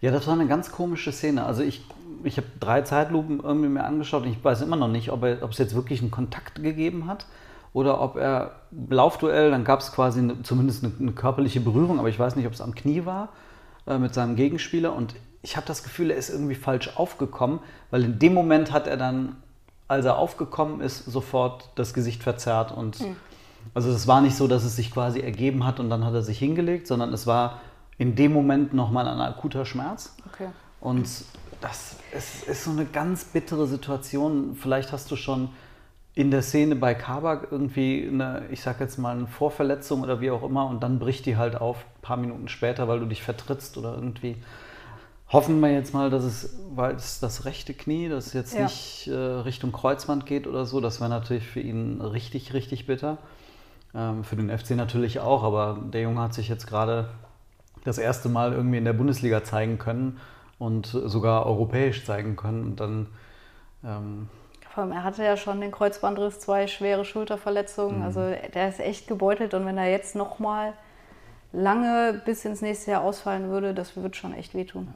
Ja, 0.00 0.10
das 0.10 0.26
war 0.26 0.32
eine 0.32 0.46
ganz 0.46 0.72
komische 0.72 1.12
Szene. 1.12 1.44
Also 1.44 1.62
ich, 1.62 1.84
ich 2.24 2.38
habe 2.38 2.46
drei 2.58 2.80
Zeitlupen 2.80 3.40
irgendwie 3.40 3.68
mir 3.68 3.84
angeschaut 3.84 4.22
und 4.22 4.30
ich 4.30 4.42
weiß 4.42 4.62
immer 4.62 4.76
noch 4.76 4.88
nicht, 4.88 5.12
ob, 5.12 5.24
er, 5.24 5.42
ob 5.42 5.50
es 5.50 5.58
jetzt 5.58 5.74
wirklich 5.74 6.00
einen 6.00 6.10
Kontakt 6.10 6.62
gegeben 6.62 7.06
hat 7.06 7.26
oder 7.74 8.00
ob 8.00 8.16
er 8.16 8.52
Laufduell, 8.88 9.50
dann 9.50 9.64
gab 9.64 9.80
es 9.80 9.92
quasi 9.92 10.20
eine, 10.20 10.42
zumindest 10.42 10.82
eine, 10.82 10.94
eine, 10.98 11.12
körperliche 11.12 11.60
Berührung, 11.60 11.98
aber 11.98 12.08
ich 12.08 12.18
weiß 12.18 12.36
nicht, 12.36 12.46
ob 12.46 12.54
es 12.54 12.62
am 12.62 12.74
Knie 12.74 13.04
war 13.04 13.28
äh, 13.86 13.98
mit 13.98 14.14
seinem 14.14 14.36
Gegenspieler 14.36 14.94
und 14.94 15.14
ich 15.42 15.58
habe 15.58 15.66
das 15.66 15.82
Gefühl, 15.82 16.10
er 16.10 16.16
ist 16.16 16.30
irgendwie 16.30 16.54
falsch 16.54 16.96
aufgekommen, 16.96 17.58
weil 17.90 18.04
in 18.04 18.18
dem 18.18 18.32
Moment 18.32 18.72
hat 18.72 18.86
er 18.86 18.96
dann, 18.96 19.36
als 19.86 20.06
er 20.06 20.16
aufgekommen 20.16 20.80
ist, 20.80 21.04
sofort 21.04 21.68
das 21.74 21.92
Gesicht 21.92 22.22
verzerrt 22.22 22.72
und 22.72 23.00
mhm. 23.00 23.16
Also 23.72 23.90
es 23.90 24.06
war 24.06 24.20
nicht 24.20 24.36
so, 24.36 24.46
dass 24.46 24.64
es 24.64 24.76
sich 24.76 24.90
quasi 24.90 25.20
ergeben 25.20 25.64
hat 25.64 25.80
und 25.80 25.90
dann 25.90 26.04
hat 26.04 26.14
er 26.14 26.22
sich 26.22 26.38
hingelegt, 26.38 26.86
sondern 26.86 27.12
es 27.12 27.26
war 27.26 27.60
in 27.98 28.16
dem 28.16 28.32
Moment 28.32 28.74
nochmal 28.74 29.08
ein 29.08 29.20
akuter 29.20 29.64
Schmerz. 29.64 30.14
Okay. 30.26 30.48
Und 30.80 31.08
das 31.60 31.96
ist, 32.16 32.46
ist 32.46 32.64
so 32.64 32.70
eine 32.70 32.84
ganz 32.84 33.24
bittere 33.24 33.66
Situation. 33.66 34.56
Vielleicht 34.60 34.92
hast 34.92 35.10
du 35.10 35.16
schon 35.16 35.48
in 36.14 36.30
der 36.30 36.42
Szene 36.42 36.76
bei 36.76 36.94
Kabak 36.94 37.48
irgendwie 37.50 38.08
eine, 38.10 38.44
ich 38.50 38.60
sag 38.60 38.80
jetzt 38.80 38.98
mal, 38.98 39.16
eine 39.16 39.26
Vorverletzung 39.26 40.02
oder 40.02 40.20
wie 40.20 40.30
auch 40.30 40.44
immer 40.44 40.66
und 40.66 40.82
dann 40.82 40.98
bricht 40.98 41.26
die 41.26 41.36
halt 41.36 41.56
auf 41.56 41.78
ein 41.78 42.02
paar 42.02 42.16
Minuten 42.16 42.48
später, 42.48 42.86
weil 42.86 43.00
du 43.00 43.06
dich 43.06 43.22
vertrittst 43.22 43.76
oder 43.78 43.94
irgendwie. 43.94 44.36
Hoffen 45.30 45.58
wir 45.60 45.72
jetzt 45.72 45.94
mal, 45.94 46.10
dass 46.10 46.22
es, 46.22 46.54
weil 46.74 46.94
es 46.94 47.18
das 47.18 47.44
rechte 47.44 47.74
Knie, 47.74 48.08
das 48.08 48.34
jetzt 48.34 48.54
ja. 48.54 48.64
nicht 48.64 49.08
äh, 49.08 49.14
Richtung 49.14 49.72
Kreuzband 49.72 50.26
geht 50.26 50.46
oder 50.46 50.66
so, 50.66 50.80
das 50.80 51.00
wäre 51.00 51.10
natürlich 51.10 51.46
für 51.46 51.60
ihn 51.60 52.00
richtig, 52.00 52.52
richtig 52.52 52.86
bitter. 52.86 53.18
Ähm, 53.94 54.24
für 54.24 54.36
den 54.36 54.56
FC 54.56 54.70
natürlich 54.70 55.20
auch, 55.20 55.42
aber 55.42 55.78
der 55.92 56.02
Junge 56.02 56.20
hat 56.20 56.34
sich 56.34 56.48
jetzt 56.48 56.66
gerade 56.66 57.08
das 57.84 57.98
erste 57.98 58.28
Mal 58.28 58.52
irgendwie 58.52 58.78
in 58.78 58.84
der 58.84 58.92
Bundesliga 58.92 59.44
zeigen 59.44 59.78
können 59.78 60.18
und 60.58 60.86
sogar 60.86 61.46
europäisch 61.46 62.04
zeigen 62.04 62.36
können 62.36 62.64
und 62.64 62.80
dann 62.80 63.06
ähm, 63.84 64.28
vor 64.74 64.82
allem, 64.82 64.92
er 64.92 65.04
hatte 65.04 65.22
ja 65.22 65.36
schon 65.36 65.60
den 65.60 65.70
Kreuzbandriss, 65.70 66.40
zwei 66.40 66.66
schwere 66.66 67.04
Schulterverletzungen. 67.04 67.98
Mhm. 67.98 68.04
Also 68.04 68.34
der 68.54 68.68
ist 68.68 68.80
echt 68.80 69.06
gebeutelt. 69.06 69.54
Und 69.54 69.66
wenn 69.66 69.78
er 69.78 69.88
jetzt 69.88 70.16
nochmal 70.16 70.72
lange 71.52 72.20
bis 72.24 72.44
ins 72.44 72.60
nächste 72.60 72.90
Jahr 72.90 73.02
ausfallen 73.02 73.50
würde, 73.50 73.72
das 73.72 73.96
wird 73.96 74.16
schon 74.16 74.34
echt 74.34 74.52
wehtun. 74.52 74.92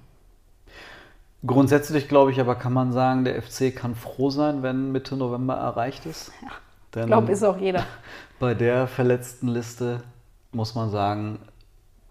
Grundsätzlich 1.47 2.09
glaube 2.09 2.33
ich 2.33 2.41
aber, 2.41 2.57
kann 2.57 2.73
man 2.73 2.93
sagen, 2.93 3.25
der 3.25 3.41
FC 3.41 3.73
kann 3.75 3.95
froh 3.95 4.31
sein, 4.31 4.65
wenn 4.65 4.91
Mitte 4.91 5.17
November 5.17 5.55
erreicht 5.55 6.05
ist. 6.07 6.33
Ja, 6.43 6.49
Denn 6.97 7.03
ich 7.03 7.07
glaube, 7.07 7.31
ist 7.31 7.45
auch 7.45 7.59
jeder. 7.59 7.85
Bei 8.39 8.55
der 8.55 8.87
verletzten 8.87 9.49
Liste 9.49 10.03
muss 10.53 10.75
man 10.75 10.91
sagen, 10.91 11.41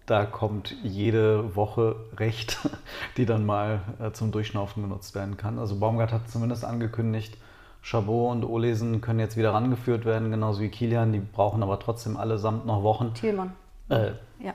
da 0.04 0.24
kommt 0.26 0.74
jede 0.82 1.56
Woche 1.56 1.96
recht, 2.16 2.58
die 3.16 3.26
dann 3.26 3.46
mal 3.46 3.80
äh, 3.98 4.12
zum 4.12 4.30
Durchschnaufen 4.32 4.82
genutzt 4.82 5.14
werden 5.14 5.36
kann. 5.36 5.58
Also 5.58 5.78
Baumgart 5.78 6.12
hat 6.12 6.30
zumindest 6.30 6.64
angekündigt, 6.64 7.36
Chabot 7.82 8.32
und 8.32 8.44
Olesen 8.44 9.00
können 9.00 9.20
jetzt 9.20 9.36
wieder 9.36 9.54
rangeführt 9.54 10.04
werden, 10.04 10.30
genauso 10.30 10.60
wie 10.60 10.68
Kilian. 10.68 11.12
Die 11.12 11.20
brauchen 11.20 11.62
aber 11.62 11.78
trotzdem 11.78 12.16
allesamt 12.16 12.66
noch 12.66 12.82
Wochen. 12.82 13.14
Thielmann. 13.14 13.52
Äh, 13.88 14.12
ja. 14.40 14.54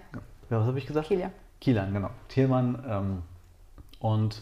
Was 0.49 0.67
habe 0.67 0.77
ich 0.77 0.85
gesagt? 0.85 1.07
Kilian. 1.07 1.31
Kilian, 1.59 1.93
genau. 1.93 2.09
Thielmann. 2.27 2.83
Ähm, 2.87 3.23
und 3.99 4.41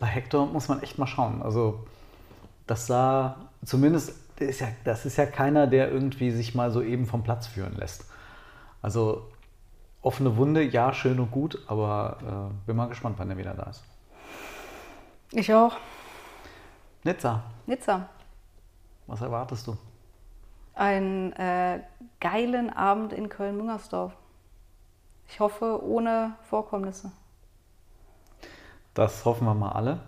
bei 0.00 0.06
Hector 0.06 0.46
muss 0.46 0.68
man 0.68 0.82
echt 0.82 0.98
mal 0.98 1.06
schauen. 1.06 1.42
Also, 1.42 1.84
das 2.66 2.86
sah 2.86 3.36
zumindest, 3.64 4.14
ist 4.38 4.60
ja, 4.60 4.68
das 4.84 5.06
ist 5.06 5.16
ja 5.16 5.26
keiner, 5.26 5.66
der 5.66 5.90
irgendwie 5.90 6.30
sich 6.30 6.54
mal 6.54 6.70
so 6.70 6.82
eben 6.82 7.06
vom 7.06 7.22
Platz 7.22 7.46
führen 7.46 7.74
lässt. 7.76 8.06
Also, 8.80 9.30
offene 10.00 10.36
Wunde, 10.36 10.62
ja, 10.62 10.92
schön 10.92 11.20
und 11.20 11.30
gut, 11.30 11.58
aber 11.68 12.50
äh, 12.52 12.66
bin 12.66 12.76
mal 12.76 12.88
gespannt, 12.88 13.16
wann 13.18 13.30
er 13.30 13.38
wieder 13.38 13.54
da 13.54 13.64
ist. 13.64 13.84
Ich 15.30 15.52
auch. 15.52 15.76
Nizza. 17.04 17.42
Nizza. 17.66 18.08
Was 19.06 19.20
erwartest 19.20 19.66
du? 19.66 19.76
Einen 20.74 21.32
äh, 21.32 21.80
geilen 22.20 22.70
Abend 22.70 23.12
in 23.12 23.28
Köln-Müngersdorf. 23.28 24.12
Ich 25.28 25.40
hoffe, 25.40 25.82
ohne 25.82 26.34
Vorkommnisse. 26.42 27.12
Das 28.94 29.24
hoffen 29.24 29.46
wir 29.46 29.54
mal 29.54 29.72
alle. 29.72 30.00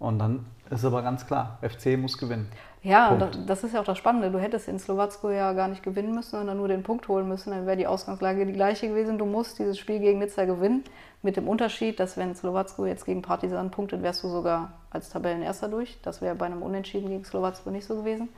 Und 0.00 0.18
dann 0.18 0.46
ist 0.70 0.84
aber 0.84 1.02
ganz 1.02 1.26
klar, 1.26 1.58
FC 1.60 1.98
muss 1.98 2.16
gewinnen. 2.18 2.50
Ja, 2.82 3.14
das, 3.14 3.38
das, 3.46 3.64
ist 3.64 3.74
ja 3.74 3.80
auch 3.80 3.84
das 3.84 3.98
Spannende. 3.98 4.30
Du 4.30 4.38
hättest 4.38 4.66
in 4.66 4.78
Slowacko 4.78 5.30
ja 5.30 5.52
gar 5.52 5.68
nicht 5.68 5.82
gewinnen 5.82 6.14
müssen, 6.14 6.30
sondern 6.30 6.56
nur 6.56 6.68
den 6.68 6.82
Punkt 6.82 7.06
holen 7.08 7.28
müssen. 7.28 7.50
Dann 7.50 7.66
wäre 7.66 7.76
die 7.76 7.86
Ausgangslage 7.86 8.46
die 8.46 8.54
gleiche 8.54 8.88
gewesen. 8.88 9.18
Du 9.18 9.26
musst 9.26 9.58
dieses 9.58 9.78
Spiel 9.78 10.00
gegen 10.00 10.18
Nizza 10.18 10.46
gewinnen. 10.46 10.84
Mit 11.22 11.36
dem 11.36 11.46
Unterschied, 11.46 12.00
dass 12.00 12.16
wenn 12.16 12.34
Slowacko 12.34 12.86
jetzt 12.86 13.04
gegen 13.04 13.20
Partizan 13.20 13.70
punktet, 13.70 14.02
wärst 14.02 14.24
du 14.24 14.28
sogar 14.28 14.72
als 14.88 15.10
Tabellenerster 15.10 15.68
durch. 15.68 15.98
Das 16.02 16.22
wäre 16.22 16.34
bei 16.34 16.46
einem 16.46 16.62
Unentschieden 16.62 17.10
gegen 17.10 17.24
Slowacko 17.24 17.70
nicht 17.70 17.84
so 17.84 17.96
gewesen. 17.96 18.30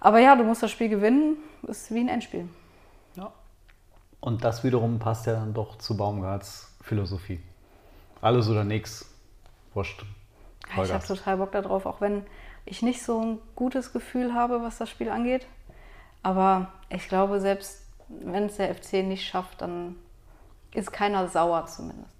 Aber 0.00 0.20
ja, 0.20 0.34
du 0.36 0.44
musst 0.44 0.62
das 0.62 0.70
Spiel 0.70 0.88
gewinnen. 0.88 1.36
Ist 1.64 1.92
wie 1.92 2.00
ein 2.00 2.08
Endspiel. 2.08 2.48
Ja. 3.16 3.30
Und 4.20 4.42
das 4.42 4.64
wiederum 4.64 4.98
passt 4.98 5.26
ja 5.26 5.34
dann 5.34 5.52
doch 5.52 5.76
zu 5.76 5.94
Baumgarts 5.94 6.74
Philosophie. 6.80 7.40
Alles 8.22 8.48
oder 8.48 8.64
nichts. 8.64 9.14
Wurscht. 9.74 10.06
Ja, 10.76 10.84
ich 10.84 10.92
habe 10.92 11.06
total 11.06 11.36
Bock 11.38 11.52
darauf, 11.52 11.86
auch 11.86 12.00
wenn 12.00 12.24
ich 12.64 12.82
nicht 12.82 13.02
so 13.02 13.20
ein 13.20 13.38
gutes 13.56 13.92
Gefühl 13.92 14.34
habe, 14.34 14.62
was 14.62 14.78
das 14.78 14.90
Spiel 14.90 15.08
angeht. 15.08 15.46
Aber 16.22 16.72
ich 16.90 17.08
glaube, 17.08 17.40
selbst 17.40 17.86
wenn 18.08 18.44
es 18.46 18.56
der 18.56 18.74
FC 18.74 19.04
nicht 19.04 19.26
schafft, 19.26 19.62
dann 19.62 19.96
ist 20.74 20.92
keiner 20.92 21.28
sauer 21.28 21.66
zumindest. 21.66 22.14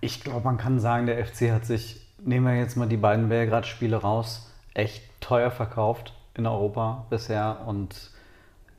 Ich 0.00 0.22
glaube, 0.22 0.44
man 0.44 0.58
kann 0.58 0.78
sagen, 0.78 1.06
der 1.06 1.24
FC 1.24 1.50
hat 1.50 1.64
sich, 1.64 2.06
nehmen 2.18 2.46
wir 2.46 2.56
jetzt 2.56 2.76
mal 2.76 2.88
die 2.88 2.96
beiden 2.96 3.28
Belgrad-Spiele 3.28 3.96
raus, 3.96 4.52
echt 4.74 5.02
teuer 5.20 5.50
verkauft 5.50 6.14
in 6.34 6.46
Europa 6.46 7.06
bisher 7.10 7.64
und 7.66 8.10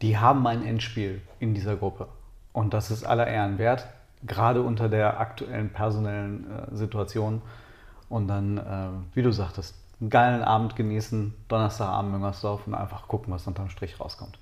die 0.02 0.17
haben 0.17 0.46
ein 0.46 0.65
Endspiel 0.65 1.22
in 1.39 1.54
dieser 1.54 1.76
Gruppe. 1.76 2.08
Und 2.54 2.74
das 2.74 2.91
ist 2.91 3.04
aller 3.04 3.28
Ehren 3.28 3.58
wert, 3.58 3.88
gerade 4.24 4.62
unter 4.62 4.89
der 4.89 5.20
aktuellen 5.20 5.70
personellen 5.70 6.48
äh, 6.50 6.76
Situation. 6.76 7.41
Und 8.10 8.28
dann, 8.28 8.58
äh, 8.58 9.15
wie 9.15 9.22
du 9.22 9.32
sagtest, 9.32 9.76
einen 10.00 10.10
geilen 10.10 10.43
Abend 10.43 10.76
genießen, 10.76 11.34
Donnerstagabend 11.48 12.12
Müngersdorf 12.12 12.67
und 12.67 12.76
einfach 12.76 13.08
gucken, 13.08 13.34
was 13.34 13.48
unterm 13.48 13.70
Strich 13.70 14.00
rauskommt. 14.00 14.38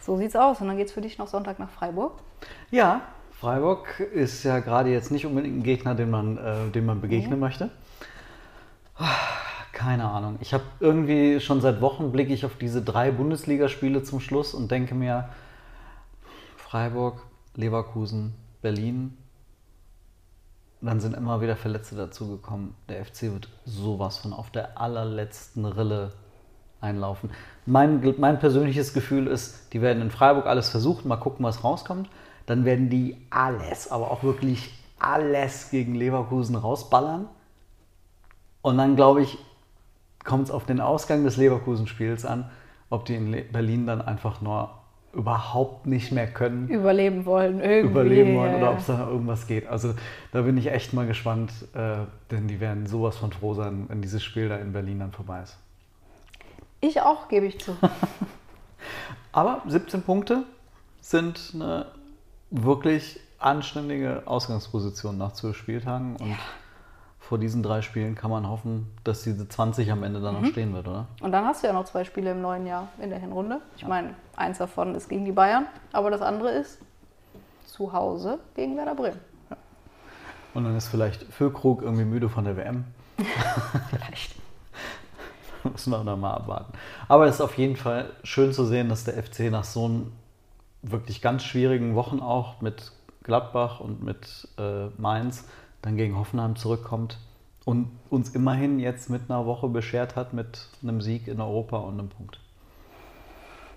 So 0.00 0.16
sieht's 0.16 0.36
aus. 0.36 0.60
Und 0.60 0.68
dann 0.68 0.76
geht's 0.76 0.92
für 0.92 1.00
dich 1.00 1.18
noch 1.18 1.28
Sonntag 1.28 1.58
nach 1.58 1.70
Freiburg. 1.70 2.14
Ja, 2.70 3.02
Freiburg 3.32 4.00
ist 4.00 4.42
ja 4.44 4.58
gerade 4.58 4.90
jetzt 4.90 5.10
nicht 5.10 5.26
unbedingt 5.26 5.58
ein 5.58 5.62
Gegner, 5.62 5.94
den 5.94 6.10
man, 6.10 6.36
äh, 6.38 6.70
dem 6.70 6.86
man 6.86 7.00
begegnen 7.00 7.34
mhm. 7.34 7.40
möchte. 7.40 7.70
Keine 9.72 10.04
Ahnung. 10.04 10.36
Ich 10.40 10.52
habe 10.52 10.64
irgendwie 10.78 11.40
schon 11.40 11.60
seit 11.60 11.80
Wochen 11.80 12.12
blicke 12.12 12.34
ich 12.34 12.44
auf 12.44 12.56
diese 12.56 12.82
drei 12.82 13.10
Bundesligaspiele 13.10 14.02
zum 14.02 14.20
Schluss 14.20 14.52
und 14.52 14.70
denke 14.70 14.94
mir, 14.94 15.30
Freiburg, 16.56 17.22
Leverkusen, 17.54 18.34
Berlin. 18.60 19.16
Dann 20.82 21.00
sind 21.00 21.14
immer 21.14 21.40
wieder 21.40 21.56
Verletzte 21.56 21.94
dazugekommen. 21.94 22.74
Der 22.88 23.04
FC 23.04 23.22
wird 23.22 23.48
sowas 23.66 24.18
von 24.18 24.32
auf 24.32 24.50
der 24.50 24.80
allerletzten 24.80 25.66
Rille 25.66 26.12
einlaufen. 26.80 27.30
Mein, 27.66 28.14
mein 28.18 28.38
persönliches 28.38 28.94
Gefühl 28.94 29.26
ist, 29.26 29.72
die 29.74 29.82
werden 29.82 30.02
in 30.02 30.10
Freiburg 30.10 30.46
alles 30.46 30.70
versuchen, 30.70 31.08
mal 31.08 31.16
gucken, 31.16 31.44
was 31.44 31.62
rauskommt. 31.62 32.08
Dann 32.46 32.64
werden 32.64 32.88
die 32.88 33.26
alles, 33.28 33.90
aber 33.90 34.10
auch 34.10 34.22
wirklich 34.22 34.72
alles 34.98 35.70
gegen 35.70 35.94
Leverkusen 35.94 36.56
rausballern. 36.56 37.28
Und 38.62 38.78
dann, 38.78 38.96
glaube 38.96 39.22
ich, 39.22 39.38
kommt 40.24 40.44
es 40.44 40.50
auf 40.50 40.64
den 40.64 40.80
Ausgang 40.80 41.24
des 41.24 41.36
Leverkusen-Spiels 41.36 42.24
an, 42.24 42.50
ob 42.88 43.04
die 43.04 43.14
in 43.14 43.52
Berlin 43.52 43.86
dann 43.86 44.02
einfach 44.02 44.40
nur 44.40 44.79
überhaupt 45.12 45.86
nicht 45.86 46.12
mehr 46.12 46.26
können. 46.26 46.68
Überleben 46.68 47.24
wollen, 47.26 47.60
irgendwie. 47.60 47.90
Überleben 47.90 48.36
wollen 48.36 48.54
oder 48.54 48.72
ob 48.72 48.78
es 48.78 48.86
da 48.86 49.08
irgendwas 49.08 49.46
geht. 49.46 49.66
Also 49.66 49.94
da 50.32 50.42
bin 50.42 50.56
ich 50.56 50.70
echt 50.70 50.92
mal 50.92 51.06
gespannt, 51.06 51.52
äh, 51.74 51.96
denn 52.30 52.46
die 52.46 52.60
werden 52.60 52.86
sowas 52.86 53.16
von 53.16 53.32
froh 53.32 53.54
sein, 53.54 53.86
wenn 53.88 54.02
dieses 54.02 54.22
Spiel 54.22 54.48
da 54.48 54.56
in 54.56 54.72
Berlin 54.72 55.00
dann 55.00 55.12
vorbei 55.12 55.42
ist. 55.42 55.58
Ich 56.80 57.00
auch, 57.00 57.28
gebe 57.28 57.46
ich 57.46 57.60
zu. 57.60 57.76
Aber 59.32 59.62
17 59.66 60.02
Punkte 60.02 60.44
sind 61.00 61.52
eine 61.54 61.86
wirklich 62.50 63.20
anständige 63.38 64.22
Ausgangsposition 64.26 65.18
nach 65.18 65.32
zwölf 65.32 65.56
Spieltagen 65.56 66.16
und 66.16 66.30
ja. 66.30 66.36
Vor 67.30 67.38
diesen 67.38 67.62
drei 67.62 67.80
Spielen 67.80 68.16
kann 68.16 68.28
man 68.28 68.48
hoffen, 68.48 68.88
dass 69.04 69.22
diese 69.22 69.48
20 69.48 69.92
am 69.92 70.02
Ende 70.02 70.20
dann 70.20 70.34
mhm. 70.34 70.42
noch 70.42 70.50
stehen 70.50 70.74
wird, 70.74 70.88
oder? 70.88 71.06
Und 71.20 71.30
dann 71.30 71.44
hast 71.44 71.62
du 71.62 71.68
ja 71.68 71.72
noch 71.72 71.84
zwei 71.84 72.02
Spiele 72.02 72.32
im 72.32 72.40
neuen 72.40 72.66
Jahr 72.66 72.88
in 73.00 73.08
der 73.08 73.20
Hinrunde. 73.20 73.60
Ich 73.76 73.82
ja. 73.82 73.88
meine, 73.88 74.14
eins 74.34 74.58
davon 74.58 74.96
ist 74.96 75.08
gegen 75.08 75.24
die 75.24 75.30
Bayern, 75.30 75.66
aber 75.92 76.10
das 76.10 76.22
andere 76.22 76.50
ist 76.50 76.80
zu 77.66 77.92
Hause 77.92 78.40
gegen 78.56 78.76
Werder 78.76 78.96
Bremen. 78.96 79.20
Ja. 79.48 79.56
Und 80.54 80.64
dann 80.64 80.76
ist 80.76 80.88
vielleicht 80.88 81.22
Füllkrug 81.22 81.82
irgendwie 81.82 82.04
müde 82.04 82.28
von 82.28 82.42
der 82.42 82.56
WM. 82.56 82.84
vielleicht. 83.90 84.34
Müssen 85.62 85.90
wir 85.92 86.02
noch 86.02 86.16
mal 86.16 86.34
abwarten. 86.34 86.72
Aber 87.06 87.26
es 87.26 87.36
ist 87.36 87.42
auf 87.42 87.56
jeden 87.56 87.76
Fall 87.76 88.10
schön 88.24 88.52
zu 88.52 88.64
sehen, 88.64 88.88
dass 88.88 89.04
der 89.04 89.22
FC 89.22 89.52
nach 89.52 89.62
so 89.62 89.84
einem 89.84 90.12
wirklich 90.82 91.22
ganz 91.22 91.44
schwierigen 91.44 91.94
Wochen 91.94 92.18
auch 92.18 92.60
mit 92.60 92.90
Gladbach 93.22 93.78
und 93.78 94.02
mit 94.02 94.48
äh, 94.58 94.86
Mainz 94.98 95.44
dann 95.82 95.96
gegen 95.96 96.16
Hoffenheim 96.16 96.56
zurückkommt 96.56 97.18
und 97.64 97.90
uns 98.08 98.30
immerhin 98.30 98.78
jetzt 98.78 99.10
mit 99.10 99.22
einer 99.28 99.46
Woche 99.46 99.68
beschert 99.68 100.16
hat 100.16 100.32
mit 100.32 100.68
einem 100.82 101.00
Sieg 101.00 101.28
in 101.28 101.40
Europa 101.40 101.78
und 101.78 101.98
einem 101.98 102.08
Punkt. 102.08 102.40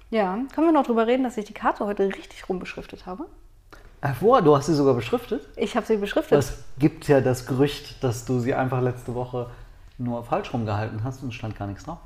Ja, 0.10 0.38
können 0.54 0.68
wir 0.68 0.72
noch 0.72 0.84
darüber 0.84 1.08
reden, 1.08 1.24
dass 1.24 1.38
ich 1.38 1.46
die 1.46 1.54
Karte 1.54 1.86
heute 1.86 2.08
richtig 2.08 2.48
rumbeschriftet 2.48 3.06
habe? 3.06 3.26
Ach, 4.02 4.16
wo? 4.20 4.40
Du 4.42 4.56
hast 4.56 4.66
sie 4.66 4.74
sogar 4.74 4.94
beschriftet? 4.94 5.48
Ich 5.56 5.76
habe 5.76 5.86
sie 5.86 5.98
beschriftet. 5.98 6.38
Es 6.38 6.66
gibt 6.78 7.08
ja 7.08 7.22
das 7.22 7.46
Gerücht, 7.46 8.04
dass 8.04 8.26
du 8.26 8.40
sie 8.40 8.54
einfach 8.54 8.82
letzte 8.82 9.16
Woche 9.16 9.50
nur 9.98 10.24
falsch 10.24 10.54
rumgehalten 10.54 11.04
hast 11.04 11.24
und 11.24 11.34
stand 11.34 11.58
gar 11.58 11.68
nichts 11.68 11.86
drauf. 11.86 12.00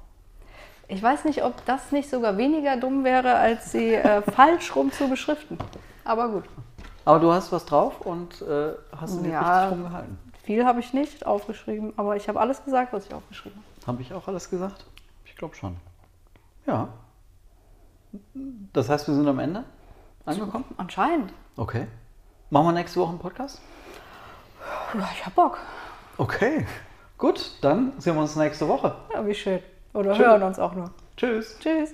Ich 0.88 1.04
weiß 1.04 1.26
nicht, 1.26 1.44
ob 1.44 1.66
das 1.66 1.92
nicht 1.92 2.10
sogar 2.10 2.38
weniger 2.38 2.78
dumm 2.78 3.04
wäre, 3.04 3.36
als 3.36 3.72
sie 3.72 3.96
äh, 3.96 4.22
falsch 4.32 4.76
rum 4.76 4.92
zu 4.92 5.10
beschriften. 5.10 5.58
Aber 6.06 6.30
gut. 6.30 6.44
Aber 7.08 7.20
du 7.22 7.32
hast 7.32 7.54
was 7.54 7.66
drauf 7.66 8.02
und 8.02 8.42
äh, 8.42 8.74
hast 8.94 9.22
sie 9.22 9.30
ja, 9.30 9.40
richtig 9.40 9.80
rumgehalten. 9.80 10.20
Viel 10.44 10.66
habe 10.66 10.82
ich 10.82 10.94
nicht 10.94 11.26
aufgeschrieben, 11.26 11.94
aber 11.96 12.18
ich 12.18 12.28
habe 12.28 12.38
alles 12.38 12.66
gesagt, 12.66 12.92
was 12.92 13.06
ich 13.06 13.14
aufgeschrieben 13.14 13.64
habe. 13.64 13.88
Habe 13.88 14.02
ich 14.02 14.14
auch 14.14 14.28
alles 14.28 14.50
gesagt? 14.50 14.86
Ich 15.24 15.34
glaube 15.38 15.56
schon. 15.56 15.78
Ja. 16.66 16.90
Das 18.74 18.90
heißt, 18.90 19.08
wir 19.08 19.16
sind 19.16 19.26
am 19.26 19.40
Ende 19.40 19.64
angekommen? 20.26 20.66
Anscheinend. 20.76 21.32
Okay. 21.56 21.88
Machen 22.50 22.68
wir 22.68 22.74
nächste 22.74 23.00
Woche 23.00 23.12
einen 23.12 23.20
Podcast? 23.20 23.62
Ja, 24.94 25.10
ich 25.14 25.26
habe 25.26 25.34
Bock. 25.34 25.60
Okay. 26.18 26.68
Gut, 27.18 27.54
dann 27.62 27.94
sehen 28.00 28.16
wir 28.16 28.22
uns 28.22 28.36
nächste 28.36 28.68
Woche. 28.68 28.96
Ja, 29.14 29.26
wie 29.26 29.34
schön. 29.34 29.62
Oder 29.94 30.12
Tschüss. 30.12 30.26
hören 30.26 30.44
uns 30.44 30.60
auch 30.60 30.74
nur. 30.74 30.92
Tschüss. 31.16 31.58
Tschüss. 31.60 31.94